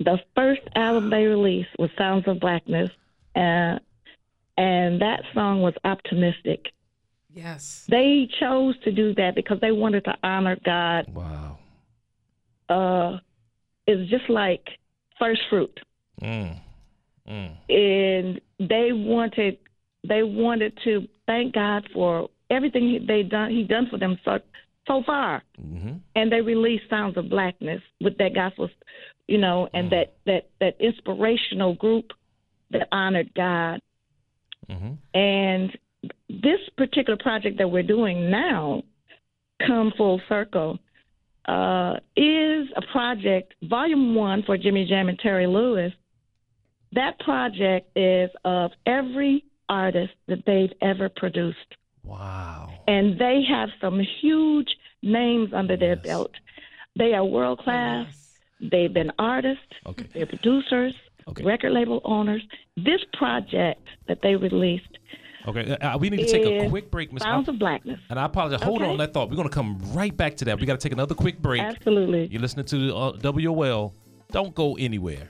[0.00, 2.90] The first album they released was Sounds of Blackness,
[3.36, 3.78] uh,
[4.56, 6.72] and that song was optimistic.
[7.32, 7.84] Yes.
[7.88, 11.06] They chose to do that because they wanted to honor God.
[11.14, 11.58] Wow.
[12.68, 13.18] Uh,
[13.86, 14.66] it's just like
[15.18, 15.80] first fruit.
[16.22, 16.60] Mm.
[17.28, 17.56] mm.
[17.68, 19.58] and they wanted
[20.06, 24.38] they wanted to thank God for everything he- they done he done for them so
[24.88, 25.96] so far, mm-hmm.
[26.16, 28.70] and they released Sounds of Blackness with that gospel,
[29.28, 29.90] you know, and mm.
[29.90, 32.12] that that that inspirational group
[32.70, 33.80] that honored God,
[34.68, 34.94] mm-hmm.
[35.14, 35.78] and
[36.28, 38.82] this particular project that we're doing now,
[39.66, 40.78] come full circle,
[41.48, 45.92] uh, is a project volume one for Jimmy Jam and Terry Lewis
[46.92, 51.74] that project is of every artist that they've ever produced.
[52.02, 52.72] Wow.
[52.86, 54.68] And they have some huge
[55.02, 56.30] names under their belt.
[56.96, 58.06] They are world class.
[58.08, 58.70] Yes.
[58.70, 60.06] They've been artists, Okay.
[60.14, 60.94] they're producers,
[61.28, 61.44] Okay.
[61.44, 62.42] record label owners.
[62.76, 64.98] This project that they released,
[65.48, 65.76] Okay.
[65.76, 67.22] Uh, we need to take a quick break, Miss.
[67.22, 67.98] Sounds of Blackness.
[68.10, 68.62] And I apologize.
[68.62, 68.90] Hold Okay.
[68.90, 69.30] on that thought.
[69.30, 70.60] We're going to come right back to that.
[70.60, 71.62] We got to take another quick break.
[71.62, 72.26] Absolutely.
[72.26, 73.94] You're listening to uh, WOL.
[74.30, 75.28] Don't go anywhere.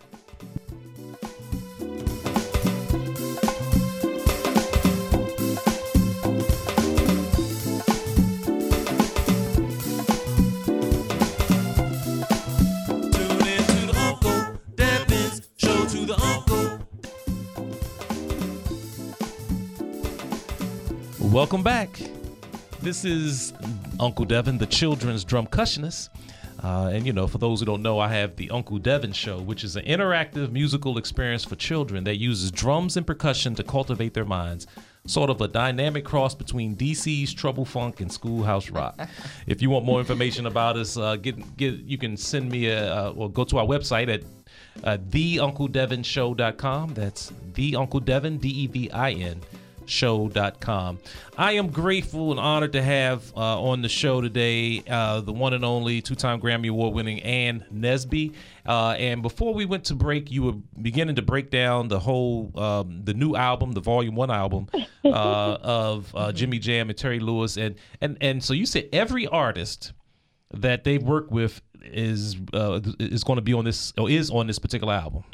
[21.33, 22.01] Welcome back.
[22.81, 23.53] This is
[24.01, 26.09] Uncle Devin, the children's drumcussionist.
[26.65, 29.39] Uh, and you know, for those who don't know, I have the Uncle Devin Show,
[29.39, 34.15] which is an interactive musical experience for children that uses drums and percussion to cultivate
[34.15, 34.67] their minds.
[35.07, 38.99] Sort of a dynamic cross between DC's Trouble Funk and Schoolhouse Rock.
[39.47, 42.91] if you want more information about us, uh, get get you can send me a
[42.91, 44.23] uh, or go to our website at
[44.83, 46.95] uh, theuncledevinshow.com.
[46.95, 49.43] That's the Uncle Devin, D E V I N
[49.89, 50.99] show.com.
[51.37, 55.55] I am grateful and honored to have uh, on the show today uh, the one
[55.55, 58.35] and only two-time Grammy Award winning Ann Nesby.
[58.67, 62.53] Uh, and before we went to break, you were beginning to break down the whole
[62.59, 64.69] um, the new album, the Volume One album
[65.05, 65.09] uh,
[65.63, 69.93] of uh, Jimmy Jam and Terry Lewis, and and and so you said every artist
[70.53, 74.47] that they work with is uh, is going to be on this or is on
[74.47, 75.25] this particular album.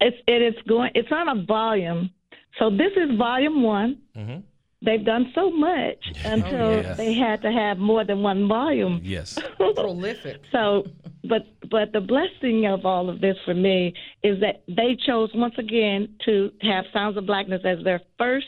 [0.00, 0.90] It's it is going.
[0.94, 2.10] It's on a volume.
[2.58, 3.98] So this is volume one.
[4.16, 4.42] Mhm.
[4.82, 6.96] They've done so much until yes.
[6.96, 9.00] they had to have more than one volume.
[9.02, 9.38] Yes.
[9.56, 10.42] Prolific.
[10.52, 10.84] So,
[11.24, 15.54] but but the blessing of all of this for me is that they chose once
[15.58, 18.46] again to have Sounds of Blackness as their first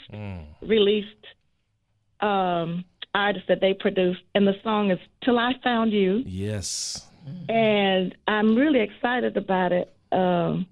[0.63, 1.25] released
[2.21, 7.07] um, artist that they produced, and the song is "Till I Found You," Yes.
[7.49, 10.67] and I'm really excited about it um,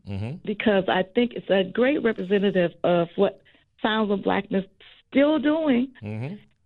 [0.44, 3.40] because I think it's a great representative of what
[3.82, 4.64] Sounds of Blackness
[5.10, 5.88] still doing.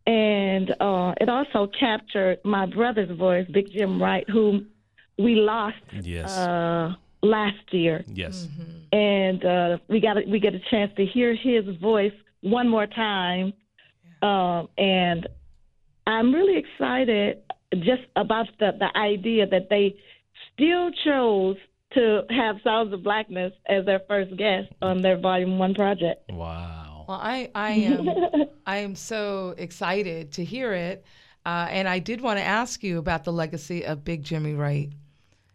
[0.06, 4.68] And uh, it also captured my brother's voice, Big Jim Wright, whom
[5.18, 6.36] we lost Yes.
[6.36, 8.48] uh, last year, yes.
[8.92, 12.86] and uh, we got a, we get a chance to hear his voice one more
[12.86, 13.52] time,
[14.22, 15.28] um, and
[16.06, 17.38] I'm really excited
[17.74, 19.96] just about the the idea that they
[20.54, 21.56] still chose
[21.92, 26.30] to have Sounds of Blackness as their first guest on their Volume One project.
[26.30, 27.06] Wow.
[27.08, 28.08] Well, I, I am
[28.66, 31.04] I am so excited to hear it,
[31.44, 34.90] uh, and I did want to ask you about the legacy of Big Jimmy Wright.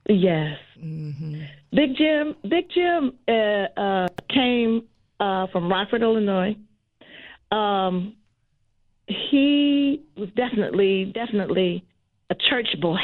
[0.07, 0.57] Yes.
[0.75, 2.35] Big Jim.
[2.47, 4.83] Big Jim uh, uh, came
[5.19, 6.55] uh, from Rockford, Illinois.
[7.51, 8.15] Um,
[9.07, 11.83] he was definitely, definitely
[12.29, 12.99] a church boy,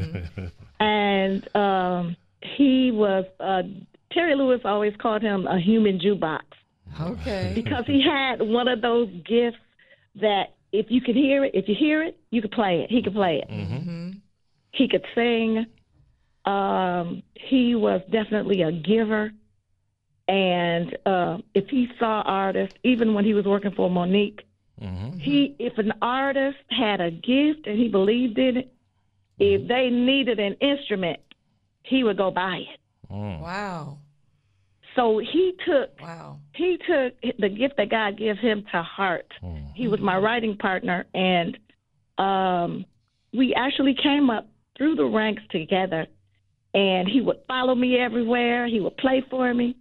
[0.80, 2.16] and um,
[2.56, 3.24] he was.
[3.40, 3.62] Uh,
[4.12, 6.42] Terry Lewis always called him a human jukebox
[7.00, 7.52] Okay.
[7.54, 9.56] because he had one of those gifts
[10.20, 12.90] that if you could hear it, if you hear it, you could play it.
[12.90, 13.48] He could play it.
[14.72, 15.66] He could sing.
[16.44, 19.32] Um, he was definitely a giver.
[20.28, 24.40] And uh, if he saw artists, even when he was working for Mo'Nique,
[25.20, 28.72] he if an artist had a gift and he believed in it,
[29.38, 31.20] if they needed an instrument,
[31.84, 33.12] he would go buy it.
[33.12, 33.40] Mm.
[33.40, 33.98] Wow.
[34.96, 36.38] So he took Wow.
[36.54, 39.32] he took the gift that God gave him to heart.
[39.42, 39.72] Mm.
[39.74, 41.58] He was my writing partner, and
[42.18, 42.84] um,
[43.32, 46.06] we actually came up through the ranks together.
[46.74, 48.66] And he would follow me everywhere.
[48.66, 49.76] He would play for me,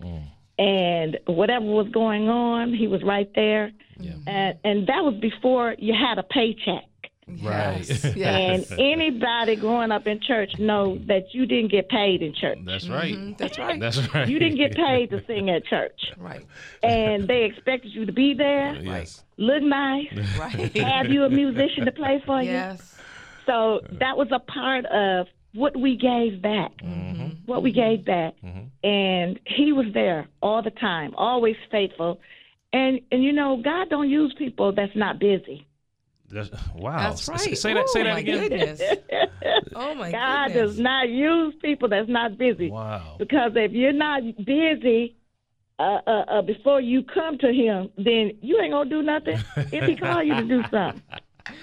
[0.00, 0.24] mm.
[0.58, 3.70] and whatever was going on, he was right there.
[4.00, 4.14] Yeah.
[4.26, 6.84] And and that was before you had a paycheck.
[7.42, 7.84] Right.
[8.16, 8.70] Yes.
[8.70, 12.58] And anybody growing up in church know that you didn't get paid in church.
[12.64, 13.14] That's right.
[13.14, 13.32] Mm-hmm.
[13.38, 13.80] That's right.
[13.80, 14.28] That's right.
[14.28, 16.00] You didn't get paid to sing at church.
[16.18, 16.44] right.
[16.82, 19.24] and they expected you to be there, Yes.
[19.36, 20.06] look nice,
[20.38, 20.76] Right.
[20.76, 22.50] have you a musician to play for you.
[22.50, 22.96] yes.
[23.46, 26.72] So that was a part of what we gave back.
[26.78, 27.28] Mm-hmm.
[27.46, 28.34] What we gave back.
[28.42, 28.86] Mm-hmm.
[28.88, 32.20] And he was there all the time, always faithful.
[32.72, 35.66] And and you know, God don't use people that's not busy.
[36.30, 37.10] That's, wow.
[37.10, 37.56] That's right.
[37.56, 37.88] Say that.
[37.88, 38.48] Say oh, that my again.
[38.48, 38.80] Goodness.
[39.76, 40.70] Oh my God goodness.
[40.70, 42.70] does not use people that's not busy.
[42.70, 43.16] Wow.
[43.18, 45.16] Because if you're not busy
[45.80, 49.38] uh, uh, uh, before you come to him, then you ain't gonna do nothing.
[49.56, 51.02] if he call you to do something,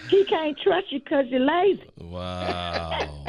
[0.09, 1.89] he can't trust you because you're lazy.
[1.99, 3.23] Wow.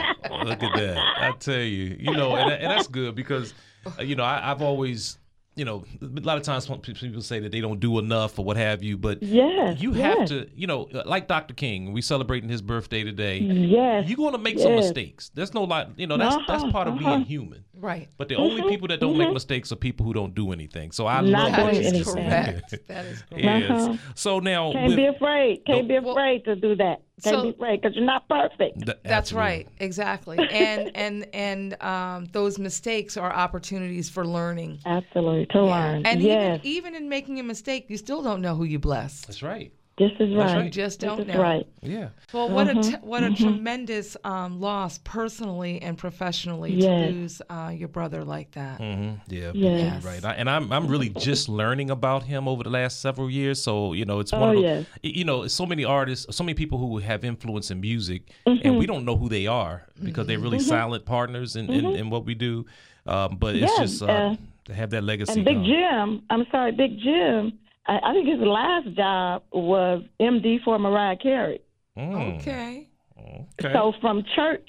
[0.44, 0.98] Look at that.
[1.18, 3.54] I tell you, you know, and, and that's good because,
[3.86, 5.18] uh, you know, I, I've always,
[5.54, 8.56] you know, a lot of times people say that they don't do enough or what
[8.56, 10.28] have you, but Yes, you have yes.
[10.30, 11.52] to, you know, uh, like Dr.
[11.52, 13.38] King, we celebrating his birthday today.
[13.38, 14.08] Yes.
[14.08, 15.30] You're going to make some mistakes.
[15.34, 17.16] There's no lot, you know, that's that's Uh-huh, part of uh-huh.
[17.16, 17.64] being human.
[17.82, 18.08] Right.
[18.16, 20.92] But the only people that don't make mistakes are people who don't do anything.
[20.92, 22.74] So I Not love That what you is just correct.
[22.86, 23.44] That is correct.
[23.44, 23.70] Yes.
[23.70, 23.96] Uh-huh.
[24.14, 25.64] So now, Can't with, be afraid.
[25.66, 27.02] Can't be Well- afraid to do that.
[27.24, 28.76] Can't So- be afraid because you're not perfect.
[28.78, 29.48] Th- That's absolutely.
[29.48, 30.38] right, exactly.
[30.50, 34.78] And and and um, those mistakes are opportunities for learning.
[34.86, 36.06] Absolutely, to learn.
[36.06, 39.22] And yes, even even in making a mistake, you still don't know who you bless.
[39.26, 39.72] That's right.
[39.98, 40.64] This is right.
[40.64, 41.40] You just don't is know.
[41.40, 41.66] right.
[41.82, 42.08] Yeah.
[42.32, 42.80] Well, what a Mm-hmm.
[42.90, 46.86] t- what a tremendous um, loss personally and professionally Yes.
[46.86, 48.78] to lose uh, your brother like that.
[48.78, 50.02] hmm Yeah, Yes.
[50.04, 50.24] right.
[50.24, 53.62] I, and I'm I'm really just learning about him over the last several years.
[53.62, 54.86] So you know, it's one Oh, of those.
[55.02, 55.14] yes.
[55.14, 58.66] You know, so many artists, so many people who have influence in music, Mm-hmm.
[58.66, 62.10] and we don't know who they are because they're really silent partners in, in, in
[62.10, 62.64] what we do.
[63.06, 65.32] Um, but it's Yeah, just uh, uh, to have that legacy.
[65.34, 65.64] And Big gone.
[65.66, 67.58] Jim, I'm sorry, Big Jim.
[67.86, 71.60] I, I think his last job was MD for Mariah Carey.
[71.98, 72.88] Mm, Okay.
[73.18, 73.72] okay.
[73.72, 74.68] So from church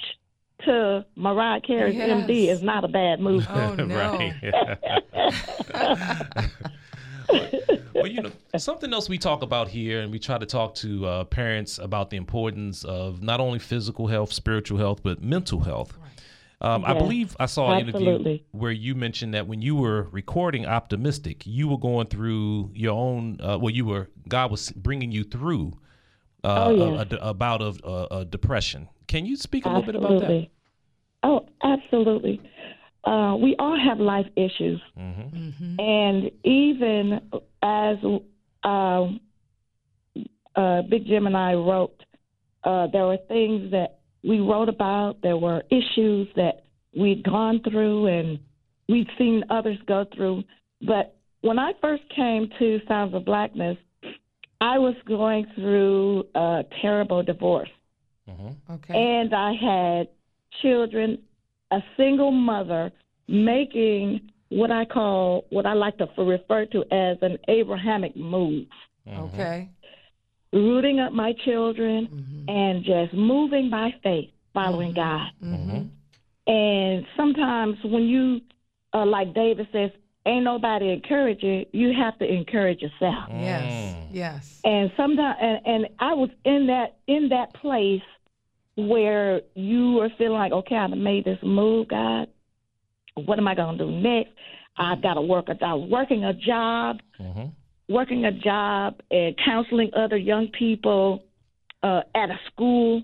[0.66, 2.10] to Mariah Carey's Yes.
[2.10, 3.46] MD is not a bad move.
[3.50, 3.86] Oh no.
[3.96, 4.34] right.
[7.94, 11.06] well, you know, something else we talk about here, and we try to talk to
[11.06, 15.98] uh, parents about the importance of not only physical health, spiritual health, but mental health.
[16.64, 20.66] Um, I believe I saw an interview where you mentioned that when you were recording
[20.66, 23.38] "Optimistic," you were going through your own.
[23.42, 25.74] Uh, well, you were God was bringing you through
[26.44, 27.08] uh, Oh, a- yes.
[27.12, 28.88] a, a bout of uh, uh, depression.
[29.08, 30.48] Can you speak a little bit about that?
[31.24, 32.42] Oh, absolutely.
[33.04, 35.80] Uh, we all have life issues, Mm-hmm.
[35.80, 37.20] and even
[37.62, 37.98] as
[38.64, 39.20] um,
[40.56, 42.02] uh, Big Jim and I wrote,
[42.64, 45.22] uh, there were things that we wrote about.
[45.22, 46.64] There were issues that
[46.98, 48.40] we'd gone through, and
[48.90, 50.44] we'd seen others go through.
[50.82, 53.78] But when I first came to Sounds of Blackness,
[54.62, 57.70] I was going through a terrible divorce.
[58.30, 58.74] Mm-hmm.
[58.74, 58.94] Okay.
[58.94, 60.08] And I had
[60.62, 61.20] children,
[61.72, 62.92] a single mother
[63.28, 68.68] making what I call, what I like to refer to as an Abrahamic move,
[69.08, 69.20] mm-hmm.
[69.22, 69.70] Okay.
[70.54, 75.28] Rooting up my children and just moving by faith, following God.
[75.44, 76.52] Mm-hmm.
[76.52, 78.42] And sometimes when you,
[78.94, 79.92] uh, like David says,
[80.26, 83.26] ain't nobody encouraging you, you have to encourage yourself.
[83.30, 83.96] Yes.
[84.12, 84.62] Yes.
[84.64, 88.04] and sometimes and, and i was in that in that place
[88.76, 92.28] where you were feeling like okay i've made this move god
[93.16, 94.30] what am i going to do next
[94.78, 97.46] i've got to work a job working a job Mm-hmm.
[97.90, 101.24] Working a job and counseling other young people
[101.84, 103.04] uh, at a school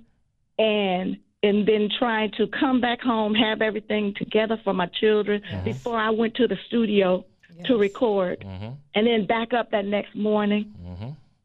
[0.57, 5.97] and and then trying to come back home have everything together for my children before
[5.97, 7.23] i went to the studio
[7.65, 8.69] to record Mm-hmm.
[8.95, 10.73] and then back up that next morning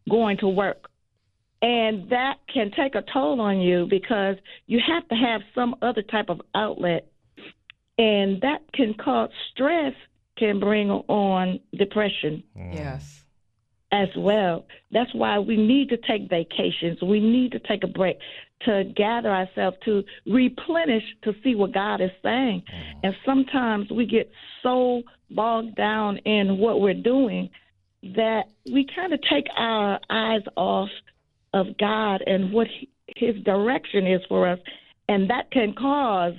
[0.09, 0.89] going to work.
[1.63, 6.03] And that can take a toll on you because you have to have some other
[6.03, 7.09] type of outlet.
[7.97, 9.95] And that can cause stress,
[10.37, 13.24] can bring on depression Yes.
[14.03, 14.65] As well.
[14.91, 17.01] That's why we need to take vacations.
[17.03, 18.17] We need to take a break
[18.67, 22.63] to gather ourselves to replenish to see what God is saying.
[23.03, 24.31] And sometimes we get
[24.63, 27.51] so bogged down in what we're doing
[28.17, 30.89] that we kind of take our eyes off
[31.53, 34.59] of God and what he- his direction is for us.
[35.09, 36.35] And that can cause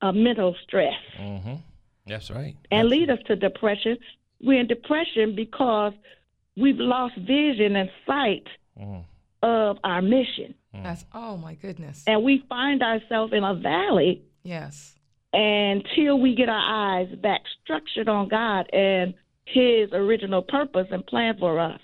[0.00, 1.54] a mental stress Mm-hmm.
[2.06, 2.56] That's right.
[2.70, 3.96] and lead us to depression.
[4.40, 5.92] We're in depression because
[6.56, 8.46] we've lost vision and sight
[8.78, 9.04] Mhm.
[9.42, 10.54] of our mission.
[10.72, 12.04] That's oh my goodness.
[12.06, 14.98] And we find ourselves in a valley Yes.
[15.32, 21.36] until we get our eyes back structured on God and His original purpose and plan
[21.38, 21.80] for us.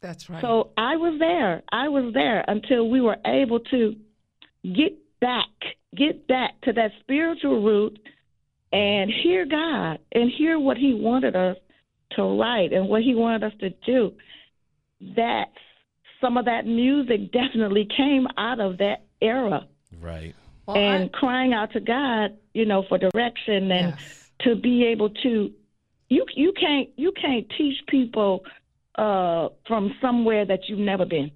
[0.00, 0.40] That's right.
[0.40, 1.62] So I was there.
[1.72, 3.96] I was there until we were able to
[4.62, 5.48] get back,
[5.94, 7.98] get back to that spiritual root
[8.72, 11.56] and hear God and hear what He wanted us
[12.16, 14.12] to write and what He wanted us to do.
[15.16, 15.46] That
[16.20, 19.66] some of that music definitely came out of that era.
[20.00, 20.34] Right.
[20.66, 24.30] Well, and I- crying out to God, you know, for direction and Yes.
[24.40, 25.52] to be able to
[26.08, 28.44] you you can't you can't teach people
[28.96, 31.30] uh from somewhere that you've never been.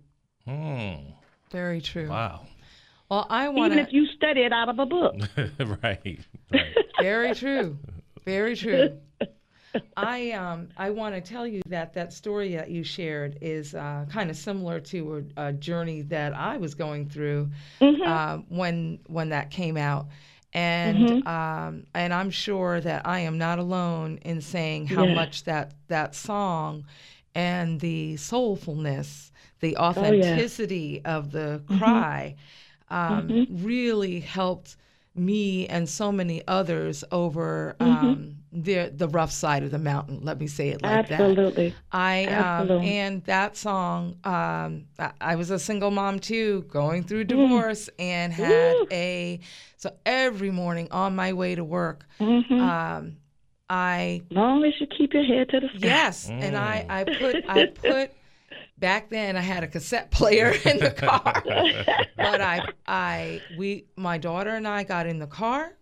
[0.47, 1.11] Hmm.
[1.51, 2.09] Very true.
[2.09, 2.47] Wow.
[3.11, 5.15] Well, I want Even if you study it out of a book.
[5.83, 6.19] right.
[6.53, 6.77] Right.
[7.01, 7.77] Very true.
[8.25, 8.99] Very true.
[9.97, 14.07] I um I want to tell you that that story that you shared is uh,
[14.09, 17.51] kind of similar to a, a journey that I was going through
[18.05, 20.07] uh, when when that came out,
[20.53, 25.15] and um and I'm sure that I am not alone in saying how Yeah.
[25.15, 26.85] much that that song
[27.35, 32.37] and the soulfulness, the authenticity of the cry,
[32.91, 34.77] um, really helped
[35.21, 40.21] me and so many others over um, the the rough side of the mountain.
[40.23, 41.21] Let me say it like that.
[41.21, 41.75] Absolutely.
[41.93, 44.17] I um, and that song.
[44.25, 48.87] Um, I, I was a single mom too, going through divorce, and had Woo.
[48.91, 49.41] a
[49.77, 53.17] so every morning on my way to work, hmm um,
[53.69, 55.79] I long as you keep your head to the sky.
[55.87, 58.11] Yes, and I, I put I put
[58.81, 61.43] back then I had a cassette player in the car,
[62.17, 65.77] but I I we my daughter and I got in the car.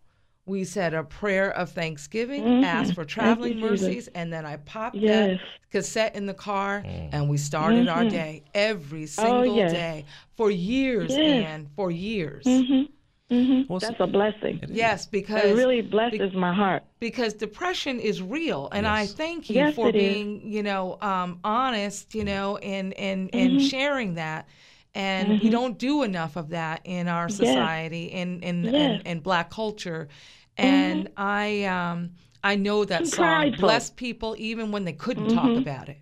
[0.44, 2.64] We said a prayer of thanksgiving, Mhm.
[2.64, 3.86] asked for traveling you, Jesus.
[3.88, 5.38] mercies, and then I popped Yes.
[5.38, 5.40] that
[5.70, 8.10] cassette in the car, and we started our Mhm.
[8.10, 9.72] day every single yes.
[9.72, 10.04] day
[10.36, 11.20] for years, Yes.
[11.26, 12.46] and for years.
[12.46, 12.84] hmm
[13.30, 14.60] hmm Well, That's a blessing.
[14.68, 16.82] Yes, because It really blesses my heart.
[17.00, 20.02] because depression is real and i thank you Yes, for it is.
[20.02, 23.68] being you know um, honest you know and and and Mm-hmm.
[23.70, 24.48] sharing that
[24.94, 29.02] and we don't do enough of that in our society in in, in, Yes.
[29.04, 30.08] in black culture
[30.56, 32.10] and i um
[32.42, 33.64] i know that Too song prideful.
[33.66, 35.98] blessed people even when they couldn't talk about it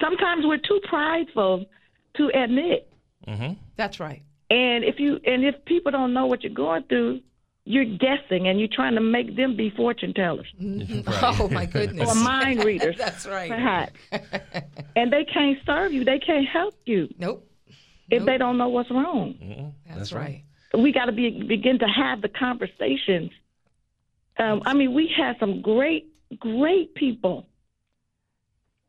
[0.00, 1.64] Sometimes we're too prideful
[2.16, 2.90] to admit.
[3.76, 7.20] that's right And if you and if people don't know what you're going through,
[7.64, 10.46] you're guessing and you're trying to make them be fortune tellers
[11.22, 13.92] oh my goodness or mind readers, that's right perhaps.
[14.96, 16.02] and they can't serve you.
[16.04, 17.46] They can't help you nope
[18.10, 19.34] if they don't know what's wrong.
[19.34, 20.44] hmm that's, right.
[20.72, 23.30] We got to be begin to have the conversations.
[24.38, 26.06] Um, I mean, we had some great,
[26.38, 27.46] great people,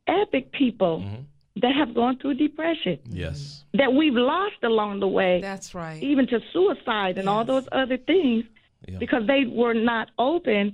[0.08, 1.26] epic people Mhm.
[1.62, 3.64] That have gone through depression Yes.
[3.74, 5.42] that we've lost along the way.
[5.42, 8.44] that's right even to suicide and all those other things
[8.88, 8.98] Yeah.
[8.98, 10.74] because they were not open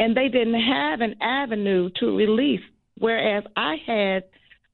[0.00, 2.60] and they didn't have an avenue to release.
[2.98, 4.24] Whereas I had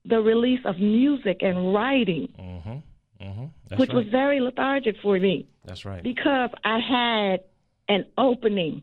[0.04, 2.78] the release of music and writing, Mm-hmm.
[3.26, 3.76] Mm-hmm.
[3.76, 3.96] Which right.
[3.96, 6.02] was very lethargic for me That's right.
[6.02, 7.40] because I had
[7.88, 8.82] an opening.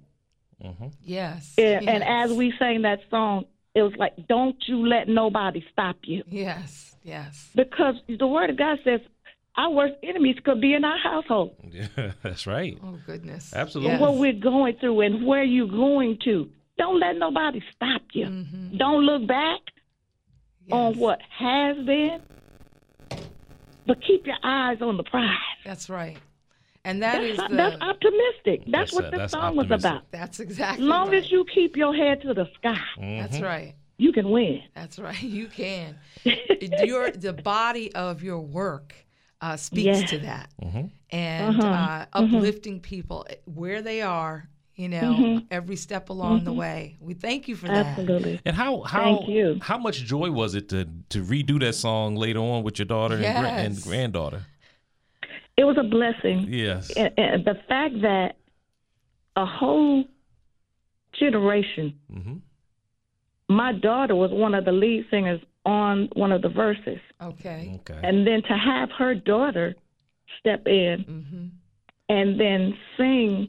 [0.64, 0.88] Mm-hmm.
[1.04, 5.64] yes And, and as we sang that song, it was like, don't you let nobody
[5.72, 6.24] stop you.
[6.28, 9.00] yes yes Because the word of God says
[9.58, 11.56] our worst enemies could be in our household.
[11.72, 12.78] Yeah, that's right.
[12.84, 13.54] Oh goodness.
[13.54, 13.92] Absolutely.
[13.94, 14.02] Yes.
[14.02, 16.50] what we're going through and where you're going to.
[16.78, 18.26] Don't let nobody stop you.
[18.28, 18.78] Mhm.
[18.78, 19.60] Don't look back
[20.72, 22.22] on what has been,
[23.86, 25.38] but keep your eyes on the prize.
[25.66, 26.18] That's right.
[26.84, 28.64] And that is That's, the that's optimistic.
[28.68, 29.12] That's, That's what it.
[29.12, 30.04] this That's song was about.
[30.12, 31.24] that's exactly As long right.
[31.24, 33.44] as you keep your head to the sky, That's Mhm.
[33.44, 33.76] right.
[33.98, 34.62] you can win.
[34.74, 35.22] That's right.
[35.22, 35.96] You can.
[36.84, 38.96] your the body of your work
[39.42, 40.10] uh, speaks Yes.
[40.12, 40.92] to that, Mhm.
[41.12, 41.68] and Uh-huh.
[41.68, 44.48] uh, uplifting people where they are.
[44.76, 46.96] You know, every step along the way.
[47.00, 47.86] We thank you for that.
[47.86, 48.40] Absolutely.
[48.46, 49.60] And how how Thank you.
[49.62, 53.16] how much joy was it to to redo that song later on with your daughter
[53.16, 53.84] and, gra- and Yes.
[53.84, 54.48] granddaughter?
[55.58, 56.48] It was a blessing.
[56.50, 56.92] Yes.
[56.96, 58.36] And, and the fact that
[59.36, 60.06] a whole
[61.20, 62.38] generation, hmm
[63.50, 67.00] my daughter was one of the lead singers on one of the verses.
[67.22, 67.78] Okay.
[67.82, 68.00] Okay.
[68.02, 69.76] And then to have her daughter
[70.40, 71.48] step in hmm
[72.08, 73.48] and then sing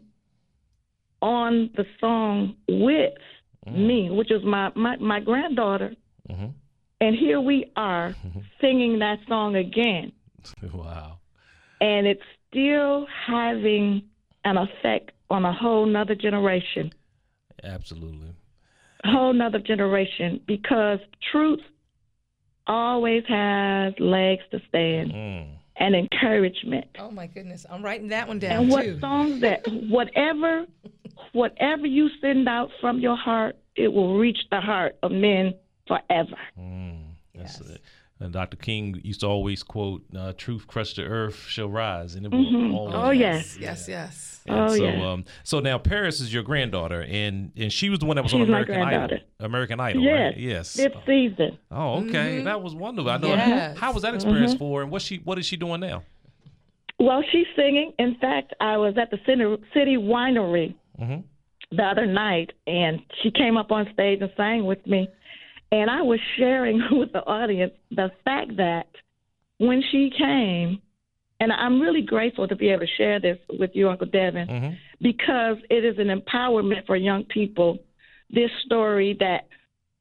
[1.21, 3.15] on the song with
[3.71, 5.95] me, which is my, my, my granddaughter.
[6.29, 6.47] hmm
[7.01, 8.15] And here we are
[8.61, 10.13] singing that song again.
[10.75, 11.19] Wow.
[11.83, 14.03] And it's still having
[14.45, 16.93] an effect on a whole nother generation.
[17.64, 18.28] Absolutely.
[19.05, 21.01] A whole nother generation because
[21.33, 21.61] truth
[22.68, 25.57] always has legs to stand Mm.
[25.76, 26.87] and encouragement.
[26.99, 29.01] Oh my goodness, I'm writing that one down And what too.
[29.01, 30.66] songs that whatever
[31.33, 35.55] whatever you send out from your heart, it will reach the heart of men
[35.89, 36.39] forever.
[36.59, 37.14] Mm.
[37.35, 37.70] That's Yes.
[37.70, 37.80] it.
[38.23, 38.57] And Dr.
[38.57, 42.77] King used to always quote, uh, "Truth crushed to earth shall rise," and it will
[42.77, 42.95] always.
[42.95, 43.59] Oh, yes.
[43.59, 44.43] Yes, yes.
[44.47, 45.11] And Oh, so, yeah.
[45.11, 48.33] um, so now Paris is your granddaughter, and and she was the one that was
[48.35, 48.89] on She's my American Idol.
[48.89, 49.20] granddaughter.
[49.41, 50.35] American Idol, Yes.
[50.35, 50.37] right?
[50.41, 50.77] Yes.
[50.77, 51.59] Fifth season.
[51.70, 52.43] Oh, okay.
[52.43, 53.11] That was wonderful.
[53.11, 53.29] I know.
[53.29, 53.77] Yes.
[53.79, 56.03] How was that experience for her, and what she what is she doing now?
[56.99, 57.93] Well, she's singing.
[57.99, 59.45] In fact, I was at the city,
[59.75, 61.25] city winery Mhm.
[61.73, 65.09] the other night, and she came up on stage and sang with me.
[65.73, 68.87] And I was sharing with the audience the fact that
[69.59, 70.81] when she came,
[71.41, 74.77] and I'm really grateful to be able to share this with you, Uncle Devin, Mhm.
[75.01, 77.79] because it is an empowerment for young people.
[78.31, 79.47] This story that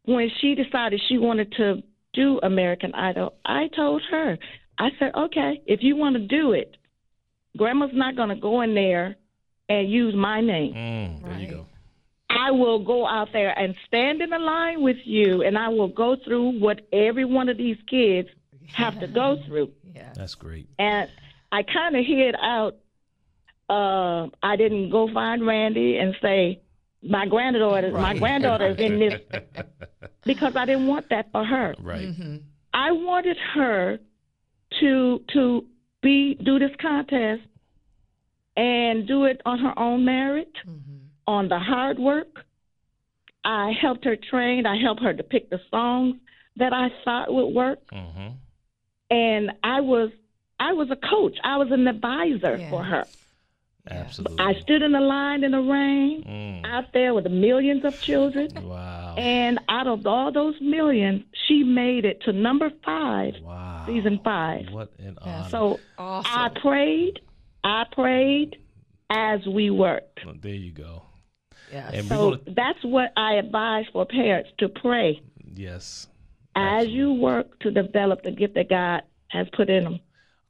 [0.05, 1.81] when she decided she wanted to
[2.13, 4.37] do American Idol, I told her,
[4.77, 6.75] I said, okay, if you want to do it,
[7.57, 9.15] Grandma's not going to go in there
[9.69, 10.73] and use my name.
[10.73, 11.65] Mm, there you go.
[12.37, 15.87] I will go out there and stand in the line with you, and I will
[15.87, 18.29] go through what every one of these kids
[18.73, 19.71] have to go through.
[19.95, 20.13] Yeah.
[20.15, 20.69] That's great.
[20.79, 21.09] And
[21.51, 22.77] I kind of hid out.
[23.69, 26.61] Uh, I didn't go find Randy and say,
[27.01, 29.21] "My granddaughter, my granddaughter is in this,"
[30.25, 31.75] because I didn't want that for her.
[31.79, 32.07] Right.
[32.07, 32.37] Mm-hmm.
[32.73, 33.99] I wanted her
[34.79, 35.65] to to
[36.01, 37.43] be do this contest
[38.57, 40.97] and do it on her own merit, Mm-hmm.
[41.27, 42.45] On the hard work.
[43.43, 44.65] I helped her train.
[44.65, 46.15] I helped her to pick the songs
[46.57, 48.27] that I thought would work, hmm
[49.09, 50.11] and I was
[50.59, 51.37] I was a coach.
[51.43, 52.69] I was an advisor Yeah.
[52.69, 53.05] for her.
[53.89, 54.45] Absolutely.
[54.45, 56.65] I stood in the line in the rain Mm.
[56.65, 59.15] out there with the millions of children, Wow.
[59.17, 63.85] and out of all those millions, she made it to number five, Wow.
[63.87, 64.67] season five.
[64.71, 65.33] What an Yeah.
[65.39, 65.49] honor.
[65.49, 66.31] So Awesome.
[66.31, 67.19] I prayed,
[67.63, 68.57] I prayed
[69.09, 70.19] as we worked.
[70.25, 71.03] Well, there you go.
[71.71, 71.91] Yes.
[71.93, 75.21] And So gonna that's what I advise for parents to pray
[75.55, 76.07] yes.
[76.55, 79.99] as you work to develop the gift that God has put in them.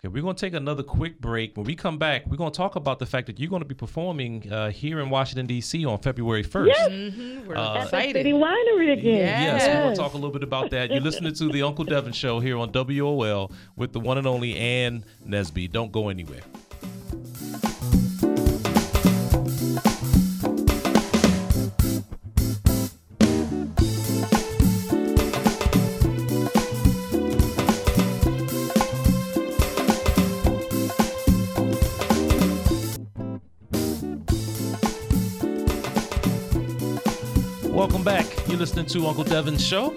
[0.04, 1.56] Okay, we're going to take another quick break.
[1.56, 3.68] When we come back, we're going to talk about the fact that you're going to
[3.68, 5.86] be performing uh, here in Washington D.C.
[5.86, 6.68] on February 1st.
[6.68, 6.90] Yes.
[6.90, 7.46] Mhm.
[7.46, 8.14] We're Uh, At the excited.
[8.16, 9.44] City Winery again.
[9.44, 10.90] Yes, we're going to talk a little bit about that.
[10.90, 14.56] You're listening to the Uncle Devin Show here on WOL with the one and only
[14.58, 15.72] Ann Nesby.
[15.72, 16.42] Don't go anywhere.
[38.04, 38.48] Welcome back.
[38.48, 39.92] You're listening to Uncle Devin's show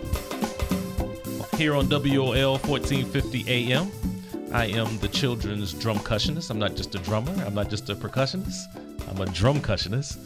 [1.56, 3.90] here on WOL 1450 AM.
[4.52, 6.50] I am the children's drumcussionist.
[6.50, 7.32] I'm not just a drummer.
[7.46, 8.60] I'm not just a percussionist.
[9.08, 10.18] I'm a drumcussionist.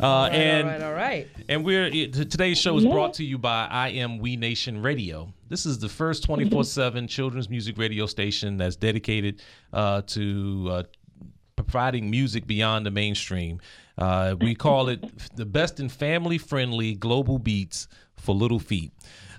[0.00, 1.28] Uh, all right, and all right, all right.
[1.48, 5.32] and we're today's show is brought to you by I Am We Nation Radio.
[5.48, 9.40] This is the first 24/7 children's music radio station that's dedicated
[9.72, 10.82] uh, to uh,
[11.70, 13.60] providing music beyond the mainstream.
[13.96, 15.04] Uh, we call it
[15.36, 18.90] the best in family-friendly global beats for little feet.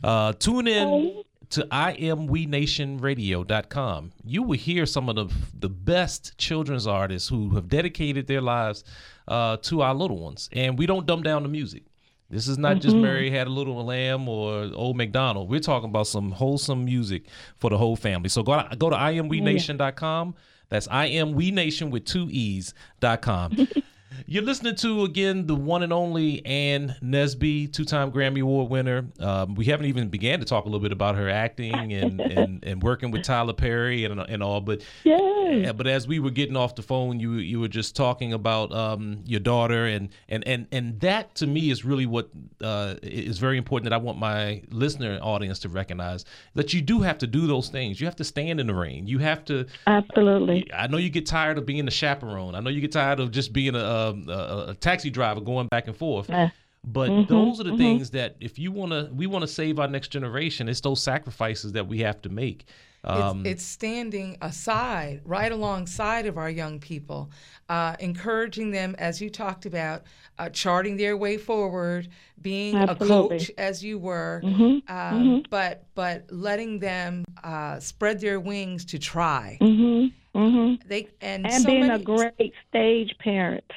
[0.01, 4.11] Uh, tune in to imwenationradio.com.
[4.23, 5.27] You will hear some of the,
[5.59, 8.85] the best children's artists who have dedicated their lives
[9.27, 10.49] uh, to our little ones.
[10.53, 11.83] And we don't dumb down the music.
[12.29, 15.49] This is not just Mary Had a Little Lamb or Old McDonald.
[15.49, 17.23] We're talking about some wholesome music
[17.57, 18.29] for the whole family.
[18.29, 20.35] So go go to imwenation.com.
[20.71, 23.67] That's I am we nation with two E's.com.
[24.25, 29.05] You're listening to again the one and only Ann Nesby, two-time Grammy Award winner.
[29.19, 32.63] Um, we haven't even began to talk a little bit about her acting and, and,
[32.63, 36.55] and working with Tyler Perry and and all, but yeah, but as we were getting
[36.55, 40.67] off the phone, you you were just talking about um, your daughter, and and and
[40.71, 42.29] and that to me is really what
[42.61, 43.89] uh, is very important.
[43.89, 47.69] That I want my listener audience to recognize that you do have to do those
[47.69, 47.99] things.
[47.99, 49.07] You have to stand in the rain.
[49.07, 49.65] You have to.
[49.87, 50.71] Absolutely.
[50.73, 52.55] I know you get tired of being the chaperone.
[52.55, 55.67] I know you get tired of just being a, a, a, a taxi driver going
[55.67, 56.29] back and forth.
[56.29, 56.49] Uh,
[56.83, 59.87] But those are the things that if you want to, we want to save our
[59.87, 60.67] next generation.
[60.67, 62.65] It's those sacrifices that we have to make.
[63.03, 67.31] Um, it's, it's standing aside, right alongside of our young people,
[67.67, 70.03] uh, encouraging them, as you talked about,
[70.37, 72.09] uh, charting their way forward,
[72.41, 73.37] being Absolutely.
[73.37, 74.95] a coach as you were, Mm-hmm.
[74.95, 79.57] um, but but letting them uh, spread their wings to try.
[79.59, 83.69] hmm hmm They and, And so being many, a great stage parent.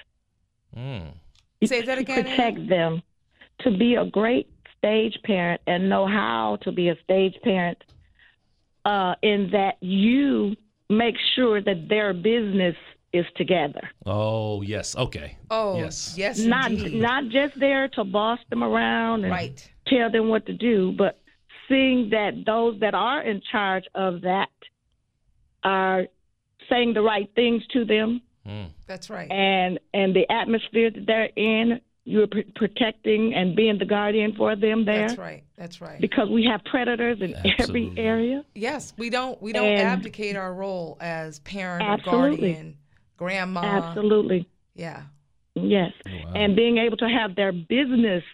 [0.76, 1.12] Mm.
[1.64, 3.02] Say that again, Protect them.
[3.60, 7.78] To be a great stage parent and know how to be a stage parent
[8.84, 10.56] uh, in that you
[10.90, 12.76] make sure that their business
[13.12, 13.88] is together.
[14.04, 15.38] Oh yes, okay.
[15.50, 16.14] Oh Yes.
[16.18, 17.00] yes, Not indeed.
[17.00, 19.72] not just there to boss them around and right.
[19.86, 21.20] tell them what to do, but
[21.68, 24.50] seeing that those that are in charge of that
[25.62, 26.06] are
[26.68, 28.70] saying the right things to them Mm.
[28.86, 29.30] That's right.
[29.30, 34.54] and and the atmosphere that they're in you're pr- protecting and being the guardian for
[34.54, 35.08] them there.
[35.08, 35.44] That's right.
[35.56, 35.98] That's right.
[35.98, 38.44] Because we have predators in every area.
[38.54, 42.52] Yes, we don't we don't And- abdicate our role as parent or Absolutely.
[42.52, 42.76] guardian,
[43.16, 43.60] grandma.
[43.62, 44.46] Absolutely.
[44.74, 45.02] Yeah.
[45.54, 45.92] Yes.
[46.34, 48.24] And being able to have their business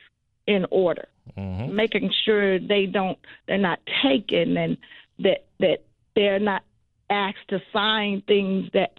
[0.49, 1.07] in order,
[1.39, 1.73] Mhm.
[1.73, 4.77] making sure they don't they're not taken and
[5.21, 5.85] that that
[6.17, 6.65] they're not
[7.09, 8.99] asked to sign things that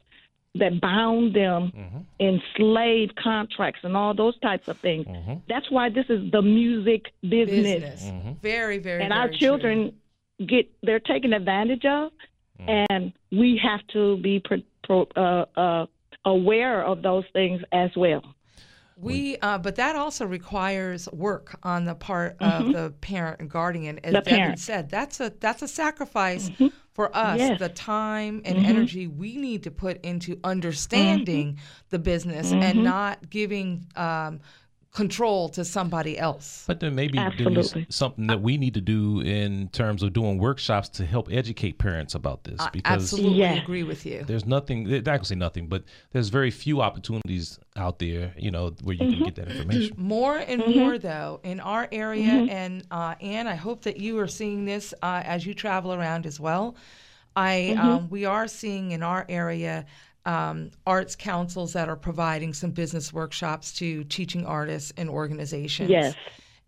[0.55, 5.05] that bound them in slave contracts and all those types of things.
[5.47, 8.03] That's why this is the music business.
[8.03, 8.37] Business.
[8.41, 9.93] Very, very and our very children
[10.45, 12.11] get they're taken advantage of
[12.67, 15.85] and we have to be pro, pro, uh, uh,
[16.25, 18.23] aware of those things as well
[19.01, 23.99] We, uh, but that also requires work on the part of the parent and guardian.
[23.99, 24.13] As Mm-hmm.
[24.13, 24.55] The Devin parent.
[24.55, 24.59] Mm-hmm.
[24.59, 26.51] said, that's a that's a sacrifice
[26.93, 27.39] for us.
[27.39, 27.59] Yes.
[27.59, 28.65] The time and Mm-hmm.
[28.65, 31.57] energy we need to put into understanding
[31.89, 32.63] the business Mm-hmm.
[32.63, 34.39] and not giving um,
[34.93, 36.65] control to somebody else.
[36.67, 37.27] But then maybe there's
[37.73, 37.85] Absolutely.
[37.89, 42.13] something that we need to do in terms of doing workshops to help educate parents
[42.13, 43.61] about this I because absolutely Yes.
[43.61, 44.23] agree with you.
[44.27, 48.71] there's nothing I can say nothing, but there's very few opportunities out there, you know,
[48.83, 49.95] where you can get that information.
[49.97, 50.77] More and Mm-hmm.
[50.79, 54.93] more, though, in our area, and uh, Ann, I hope that you are seeing this
[55.01, 56.75] uh, as you travel around as well.
[57.33, 57.87] I Mm-hmm.
[57.87, 59.85] um, we are seeing in our area
[60.25, 65.89] um, arts councils that are providing some business workshops to teaching artists and organizations.
[65.89, 66.15] Yes.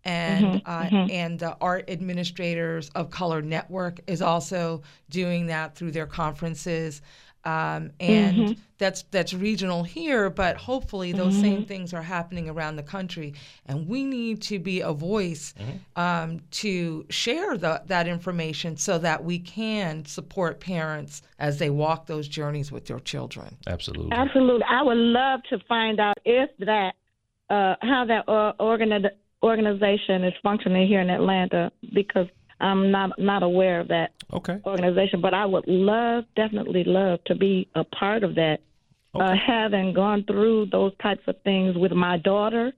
[0.06, 5.92] And Mm-hmm, uh, and the Art Administrators of Color Network is also doing that through
[5.92, 7.00] their conferences.
[7.44, 8.52] Um, and Mm-hmm.
[8.78, 13.34] that's that's regional here, but hopefully those same things are happening around the country,
[13.66, 15.52] and we need to be a voice
[15.96, 22.06] um, to share the, that information so that we can support parents as they walk
[22.06, 23.56] those journeys with their children.
[23.66, 24.12] Absolutely.
[24.12, 26.94] absolutely i would love to find out if that
[27.50, 29.10] uh, how that uh, organi-
[29.42, 32.26] organization is functioning here in atlanta because
[32.60, 34.58] i'm not not aware of that Okay.
[34.66, 38.58] organization, but I would love, definitely love to be a part of that.
[39.14, 42.72] Uh, having gone through those types of things with my daughter,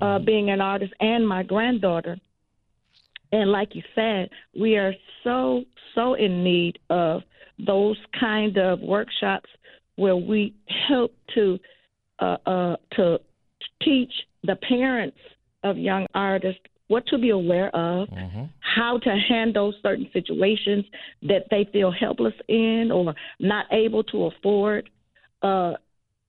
[0.00, 2.20] uh, being an artist, and my granddaughter.
[3.32, 4.94] And like you said, we are
[5.24, 5.64] so,
[5.96, 7.22] so in need of
[7.58, 9.50] those kind of workshops
[9.96, 10.54] where we
[10.88, 11.58] help to
[12.20, 13.18] uh, uh, to
[13.82, 14.12] teach
[14.44, 15.18] the parents
[15.64, 18.08] of young artists what to be aware of,
[18.60, 20.84] how to handle certain situations
[21.22, 24.90] that they feel helpless in or not able to afford.
[25.42, 25.74] Uh,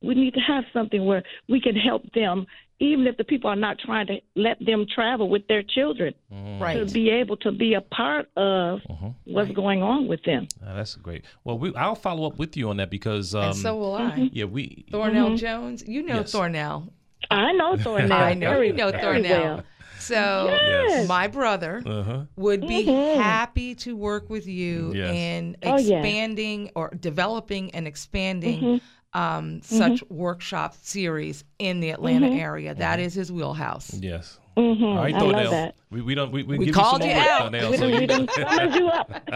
[0.02, 2.46] we need to have something where we can help them,
[2.80, 6.78] even if the people are not trying to let them travel with their children, Right.
[6.78, 8.80] to be able to be a part of
[9.26, 10.48] what's going on with them.
[10.66, 11.24] Uh, that's great.
[11.44, 14.30] Well, we, I'll follow up with you on that because um, and so will I.
[14.34, 16.34] yeah, we Thornell Jones, you know Yes.
[16.34, 16.90] Thornell.
[17.32, 18.12] I know Thornell.
[18.12, 19.64] I know you know very Thornell.
[20.10, 20.48] Well.
[20.48, 21.08] So Yes.
[21.08, 22.26] my brother uh-huh.
[22.36, 23.22] would be mm-hmm.
[23.22, 25.14] happy to work with you Yes.
[25.14, 25.98] in Oh, yeah.
[25.98, 29.20] expanding or developing and expanding mm-hmm.
[29.20, 29.60] um, mm-hmm.
[29.62, 32.74] such workshop series in the Atlanta area.
[32.74, 33.94] That is his wheelhouse.
[33.94, 34.40] Yes.
[34.56, 35.76] Hmm All right, I love that.
[35.90, 37.52] We, we don't we, we, We give called you, you some out.
[37.52, 39.12] more, Thornell, We so done, we you- done summoned you up.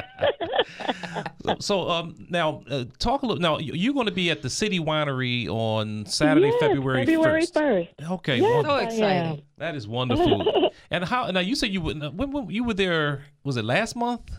[1.43, 3.41] So, so um, now uh, talk a little.
[3.41, 7.45] Now you- you're going to be at the City Winery on Saturday, Yes, February February
[7.45, 7.91] first.
[8.01, 8.65] Okay, Yes.
[8.65, 9.41] So I exciting.
[9.57, 10.72] that is wonderful.
[10.91, 11.32] and how?
[11.32, 12.01] Now you said you would.
[12.18, 13.24] When, when you were there?
[13.43, 14.30] Was it last month?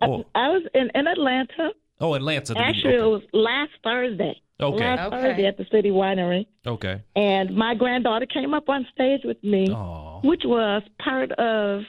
[0.00, 1.70] Oh, I was in, in Atlanta.
[2.00, 2.54] oh, Atlanta.
[2.54, 4.40] the Actually, it was last Thursday.
[4.60, 4.84] Okay.
[4.84, 5.22] Last Okay.
[5.22, 6.46] Thursday at the City Winery.
[6.66, 6.88] Okay.
[6.92, 7.02] okay.
[7.14, 10.20] And my granddaughter came up on stage with me, Oh.
[10.24, 11.82] which was part of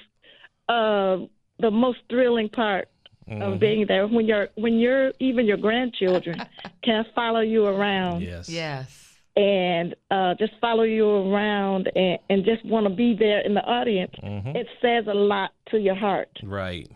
[0.70, 1.26] uh,
[1.60, 2.90] the most thrilling part
[3.30, 3.42] Mm-hmm.
[3.42, 4.08] of being there.
[4.08, 6.42] When you're, when you're, even your grandchildren
[6.82, 8.48] can follow you around Yes.
[8.48, 9.18] Yes.
[9.36, 13.60] and uh, just follow you around and, and just want to be there in the
[13.66, 14.14] audience.
[14.24, 14.56] Mm-hmm.
[14.56, 16.30] It says a lot to your heart.
[16.42, 16.90] Right.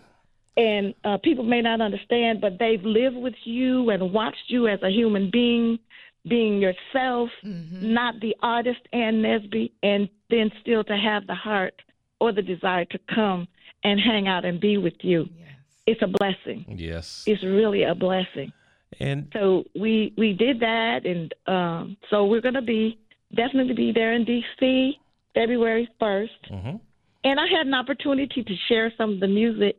[0.58, 4.82] And uh, people may not understand, but they've lived with you and watched you as
[4.84, 5.80] a human being,
[6.28, 11.82] being yourself, not the artist Ann Nesby, and then still to have the heart
[12.20, 13.48] or the desire to come
[13.84, 15.28] and hang out and be with you.
[15.38, 15.48] Yes.
[15.88, 16.66] It's a blessing.
[16.68, 17.24] Yes.
[17.26, 18.52] It's really a blessing.
[19.00, 23.00] And So we we did that, and um, so we're going to be
[23.34, 25.00] definitely be there in D.C.
[25.34, 26.80] February 1st mhm.
[27.24, 29.78] and I had an opportunity to share some of the music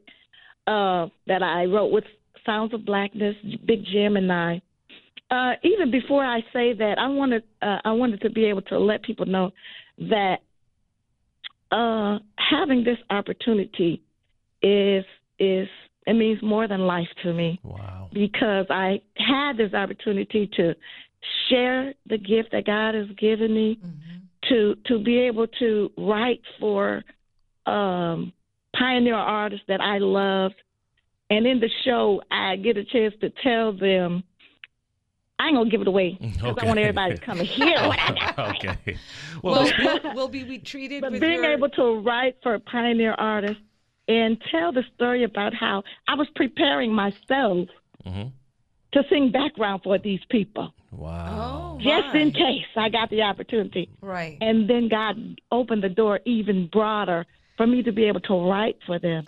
[0.66, 2.04] uh, that I wrote with
[2.44, 3.36] Sounds of Blackness,
[3.66, 4.62] Big Jim, and I.
[5.30, 8.78] Uh, even before I say that, I wanted uh, I wanted to be able to
[8.78, 9.50] let people know
[9.98, 10.38] that
[11.70, 14.02] uh, having this opportunity
[14.62, 15.04] is
[15.38, 15.68] is
[16.06, 18.10] it means more than life to me wow.
[18.12, 20.74] because I had this opportunity to
[21.48, 23.78] share the gift that God has given me,
[24.48, 27.02] to to be able to write for
[27.66, 28.32] um,
[28.76, 30.54] pioneer artists that I loved,
[31.30, 34.24] and in the show I get a chance to tell them.
[35.38, 37.98] I ain't gonna give it away because I want everybody to come and hear what
[37.98, 38.56] I got.
[38.56, 38.96] okay.
[39.42, 43.14] Well, Well, we'll, we'll be treated But with being your, able to write for pioneer
[43.14, 43.60] artists
[44.06, 47.68] and tell the story about how I was preparing myself
[48.06, 48.30] Mhm.
[48.92, 51.72] to sing background for these people, wow.
[51.74, 52.20] Oh, just my.
[52.20, 53.88] in case I got the opportunity.
[54.00, 54.38] Right.
[54.40, 55.16] And then God
[55.50, 59.26] opened the door even broader for me to be able to write for them.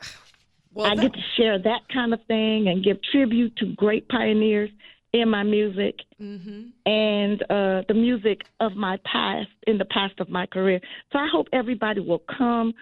[0.73, 4.09] Well, I that- get to share that kind of thing and give tribute to great
[4.09, 4.71] pioneers
[5.13, 6.71] in my music Mhm.
[6.87, 10.81] and uh, the music of my past, in the past of my career.
[11.13, 12.75] So I hope everybody will come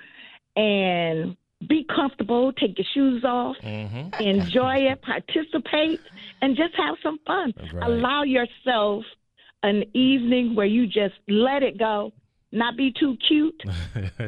[0.57, 1.37] and
[1.69, 4.23] be comfortable, take your shoes off, Mm-hmm.
[4.23, 6.01] enjoy it, participate,
[6.41, 7.53] and just have some fun.
[7.73, 7.87] Right.
[7.89, 9.05] Allow yourself
[9.63, 12.13] an evening where you just let it go,
[12.53, 13.61] not be too cute,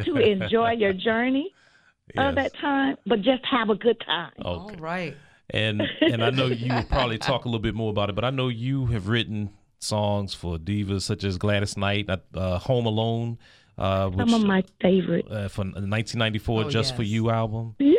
[0.05, 1.53] to enjoy your journey
[2.17, 4.33] of that time, but just have a good time.
[4.43, 4.77] All Okay.
[4.81, 5.17] right.
[5.51, 8.25] And and I know you will probably talk a little bit more about it, but
[8.25, 13.39] I know you have written songs for divas such as Gladys Knight, uh, Home Alone,
[13.77, 15.29] uh, which, Some of my favorites.
[15.31, 17.03] uh, from the 1994 Oh, Just for.
[17.03, 17.75] You album.
[17.79, 17.94] Yes,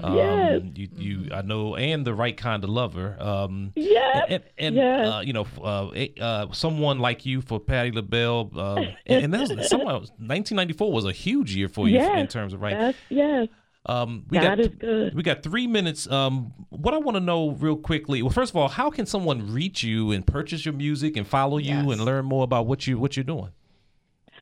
[0.00, 3.16] Um, yes, You, you, I know, and the right kind of lover.
[3.20, 4.26] Um, yes.
[4.28, 5.06] and, and yes.
[5.08, 5.90] uh, you know, uh,
[6.22, 8.74] uh, someone like you for Patti LaBelle, uh,
[9.06, 12.52] and, and that was, somehow 1994 was a huge year for you Yes, in terms
[12.54, 12.72] of right.
[12.78, 13.48] Yes, yes.
[13.84, 15.12] Um, we God got is good.
[15.14, 16.08] we got three minutes.
[16.08, 18.22] Um, what I want to know real quickly.
[18.22, 21.58] Well, first of all, how can someone reach you and purchase your music and follow
[21.58, 21.86] you Yes.
[21.92, 23.48] and learn more about what you what you're doing?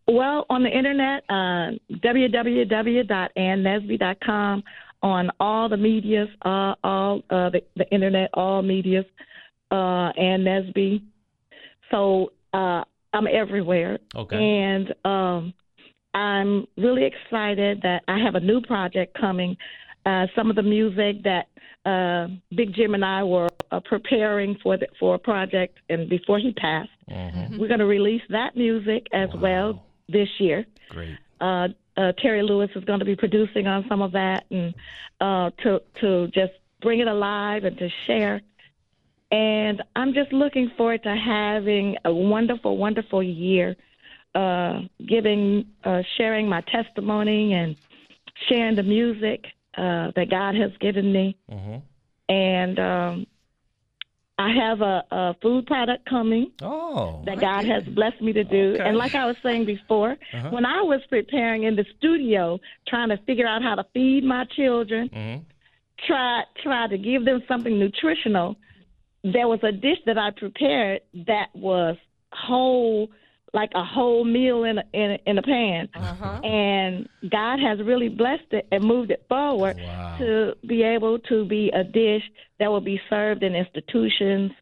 [0.07, 1.70] Well, on the internet, uh,
[3.30, 4.64] www.annesby.com,
[5.03, 9.05] on all the medias, uh, all uh, the, the internet, all medias,
[9.70, 11.03] uh, Ann Nesby.
[11.90, 13.98] So uh, I'm everywhere.
[14.14, 14.36] Okay.
[14.36, 15.55] And um,
[16.14, 19.57] I'm really excited that I have a new project coming.
[20.07, 21.46] Uh, some of the music that
[21.88, 26.38] uh, Big Jim and I were uh, preparing for the, for a project, and before
[26.38, 27.59] he passed, Mhm.
[27.59, 29.40] we're going to release that music as Wow.
[29.40, 30.66] well this year.
[30.90, 31.16] Great.
[31.97, 34.74] Uh, Terry Lewis is going to be producing on some of that, and
[35.20, 38.41] uh, to to just bring it alive and to share.
[39.32, 43.76] And I'm just looking forward to having a wonderful, wonderful year,
[44.34, 47.76] uh, giving, uh, sharing my testimony and
[48.49, 49.45] sharing the music
[49.76, 51.36] uh, that God has given me.
[51.49, 51.76] hmm
[52.28, 53.26] And um,
[54.47, 57.22] I have a, a food product coming Oh.
[57.26, 58.64] that God has blessed me to do.
[58.74, 58.84] Okay.
[58.88, 60.49] And like I was saying before, Uh-huh.
[60.57, 64.45] when I was preparing in the studio, trying to figure out how to feed my
[64.57, 65.36] children, hmm
[66.07, 68.57] try try to give them something nutritional,
[69.22, 71.97] there was a dish that I prepared that was
[72.32, 73.11] whole,
[73.53, 75.88] like a whole meal in a, in a, in a pan.
[75.94, 76.40] Uh-huh.
[76.42, 80.16] And God has really blessed it and moved it forward Wow.
[80.18, 82.22] to be able to be a dish
[82.59, 84.53] that will be served in institutions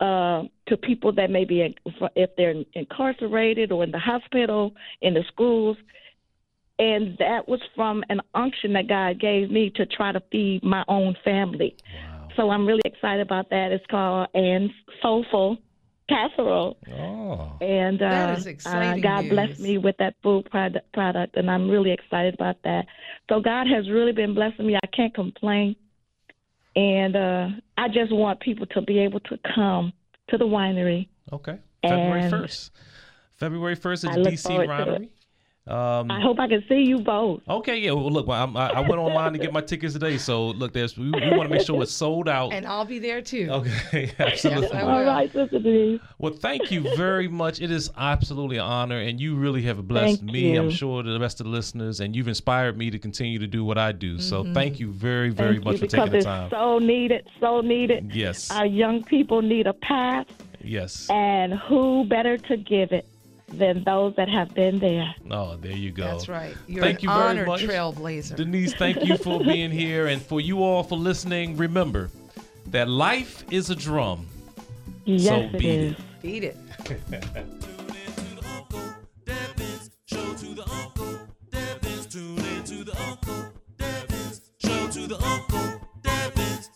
[0.00, 1.74] uh, to people that may be
[2.16, 5.76] if they're incarcerated or in the hospital, in the schools.
[6.78, 10.84] And that was from an unction that God gave me to try to feed my
[10.86, 11.76] own family.
[11.82, 12.28] Wow.
[12.36, 13.72] So I'm really excited about that.
[13.72, 14.70] It's called Ann's
[15.02, 15.58] Soulful
[16.08, 16.76] Casserole.
[16.90, 17.52] Oh.
[17.60, 19.30] And uh, That is uh, exciting God news.
[19.30, 22.86] blessed me with that food product, product, and I'm really excited about that.
[23.28, 24.76] So God has really been blessing me.
[24.76, 25.76] I can't complain,
[26.76, 29.92] and uh, I just want people to be able to come
[30.28, 31.08] to the winery.
[31.32, 31.58] Okay.
[31.82, 32.70] February 1st.
[33.36, 35.08] February 1st is at DC forward to Winery.
[35.68, 37.42] Um, I hope I can see you both.
[37.48, 37.92] Okay, yeah.
[37.92, 40.96] Well, look, I'm, I, I went online to get my tickets today, so look, there's
[40.96, 42.52] we, we want to make sure it's sold out.
[42.54, 43.48] And I'll be there too.
[43.50, 44.72] Okay, absolutely.
[44.72, 45.04] I All will.
[45.06, 46.00] right, Sister Denise.
[46.18, 47.60] Well, thank you very much.
[47.60, 50.56] It is absolutely an honor, and you really have blessed Thank me.
[50.56, 50.70] I'm you.
[50.70, 53.76] sure the rest of the listeners, and you've inspired me to continue to do what
[53.76, 54.18] I do.
[54.18, 56.50] So, thank you very, very Thank much you for because taking the it's time.
[56.50, 58.10] so needed, so needed.
[58.14, 60.26] yes, Our young people need a path,
[60.62, 61.08] yes.
[61.10, 63.06] and who better to give it
[63.48, 65.14] than those that have been there?
[65.30, 66.04] Oh, there you go.
[66.04, 66.54] That's right.
[66.66, 67.62] You're Thank an you very much.
[67.62, 68.36] trailblazer.
[68.36, 71.56] Denise, thank you for being here, and for you all for listening.
[71.56, 72.10] Remember
[72.66, 74.26] that life is a drum.
[75.04, 75.92] Yes, So beat is.
[75.92, 75.98] it.
[76.22, 76.56] Beat it.
[82.10, 86.70] Tune in to the Uncle Devins show to the Uncle Devins.